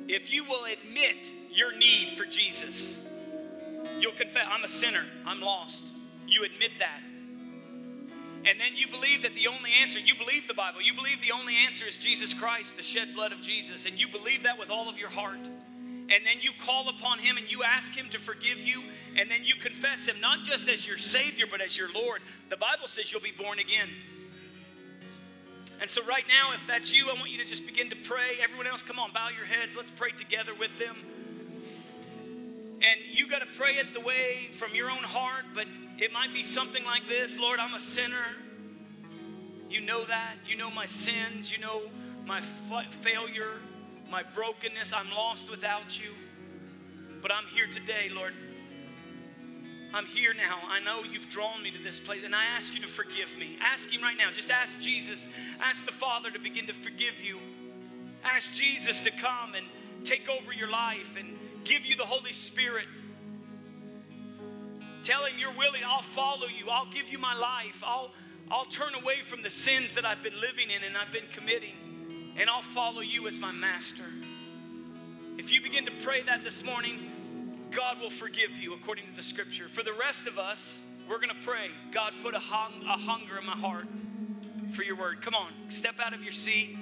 [0.08, 3.04] if you will admit your need for Jesus,
[4.00, 5.86] you'll confess, I'm a sinner, I'm lost.
[6.28, 7.00] You admit that.
[8.46, 11.32] And then you believe that the only answer, you believe the Bible, you believe the
[11.32, 14.70] only answer is Jesus Christ, the shed blood of Jesus, and you believe that with
[14.70, 15.40] all of your heart.
[15.40, 18.84] And then you call upon Him and you ask Him to forgive you,
[19.18, 22.22] and then you confess Him not just as your Savior, but as your Lord.
[22.50, 23.90] The Bible says you'll be born again.
[25.80, 28.38] And so, right now, if that's you, I want you to just begin to pray.
[28.42, 29.76] Everyone else, come on, bow your heads.
[29.76, 30.96] Let's pray together with them.
[32.84, 35.68] And you got to pray it the way from your own heart, but
[35.98, 38.26] it might be something like this Lord, I'm a sinner.
[39.70, 40.36] You know that.
[40.48, 41.52] You know my sins.
[41.52, 41.84] You know
[42.26, 42.42] my
[43.02, 43.54] failure,
[44.10, 44.94] my brokenness.
[44.94, 46.12] I'm lost without you.
[47.22, 48.34] But I'm here today, Lord.
[49.94, 50.60] I'm here now.
[50.68, 53.58] I know you've drawn me to this place, and I ask you to forgive me.
[53.62, 54.32] Ask Him right now.
[54.32, 55.28] Just ask Jesus.
[55.62, 57.38] Ask the Father to begin to forgive you.
[58.24, 59.66] Ask Jesus to come and
[60.04, 62.88] take over your life and give you the Holy Spirit
[65.04, 66.70] Tell him you're willing, I'll follow you.
[66.70, 67.84] I'll give you my life.
[67.86, 68.12] I'll,
[68.50, 72.34] I'll turn away from the sins that I've been living in and I've been committing,
[72.38, 74.06] and I'll follow you as my master.
[75.38, 77.12] If you begin to pray that this morning,
[77.72, 79.68] God will forgive you according to the scripture.
[79.68, 81.68] For the rest of us, we're going to pray.
[81.92, 83.88] God, put a, hung, a hunger in my heart
[84.72, 85.22] for your word.
[85.22, 86.78] Come on, step out of your seat.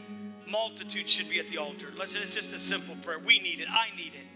[0.48, 1.88] Multitudes should be at the altar.
[1.98, 3.18] Let's, it's just a simple prayer.
[3.18, 3.68] We need it.
[3.72, 4.31] I need it.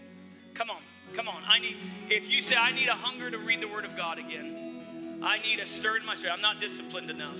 [0.56, 0.80] Come on.
[1.14, 1.42] Come on.
[1.46, 1.76] I need,
[2.08, 5.38] if you say, I need a hunger to read the Word of God again, I
[5.38, 6.32] need a stir in my spirit.
[6.32, 7.38] I'm not disciplined enough.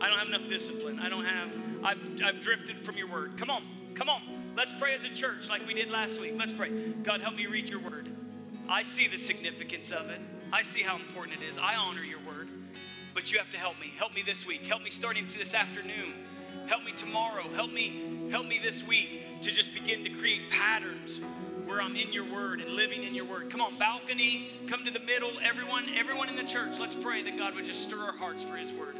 [0.00, 0.98] I don't have enough discipline.
[0.98, 3.38] I don't have, I've, I've drifted from your Word.
[3.38, 3.64] Come on.
[3.94, 4.22] Come on.
[4.56, 6.34] Let's pray as a church like we did last week.
[6.36, 6.70] Let's pray.
[7.02, 8.14] God, help me read your Word.
[8.68, 10.20] I see the significance of it,
[10.52, 11.58] I see how important it is.
[11.58, 12.48] I honor your Word.
[13.14, 13.92] But you have to help me.
[13.96, 14.66] Help me this week.
[14.66, 16.14] Help me starting to this afternoon.
[16.66, 17.48] Help me tomorrow.
[17.54, 21.20] Help me, help me this week to just begin to create patterns
[21.70, 23.48] where I'm in your word and living in your word.
[23.48, 25.30] Come on, balcony, come to the middle.
[25.40, 28.56] Everyone, everyone in the church, let's pray that God would just stir our hearts for
[28.56, 28.96] his word.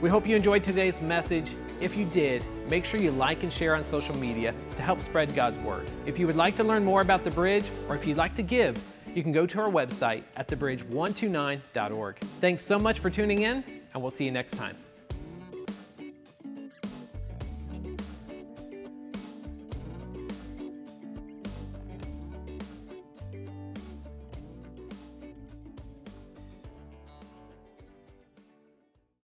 [0.00, 1.50] We hope you enjoyed today's message.
[1.80, 5.34] If you did, make sure you like and share on social media to help spread
[5.34, 5.90] God's word.
[6.06, 8.42] If you would like to learn more about the bridge or if you'd like to
[8.42, 8.80] give,
[9.12, 12.18] you can go to our website at thebridge129.org.
[12.40, 14.76] Thanks so much for tuning in, and we'll see you next time.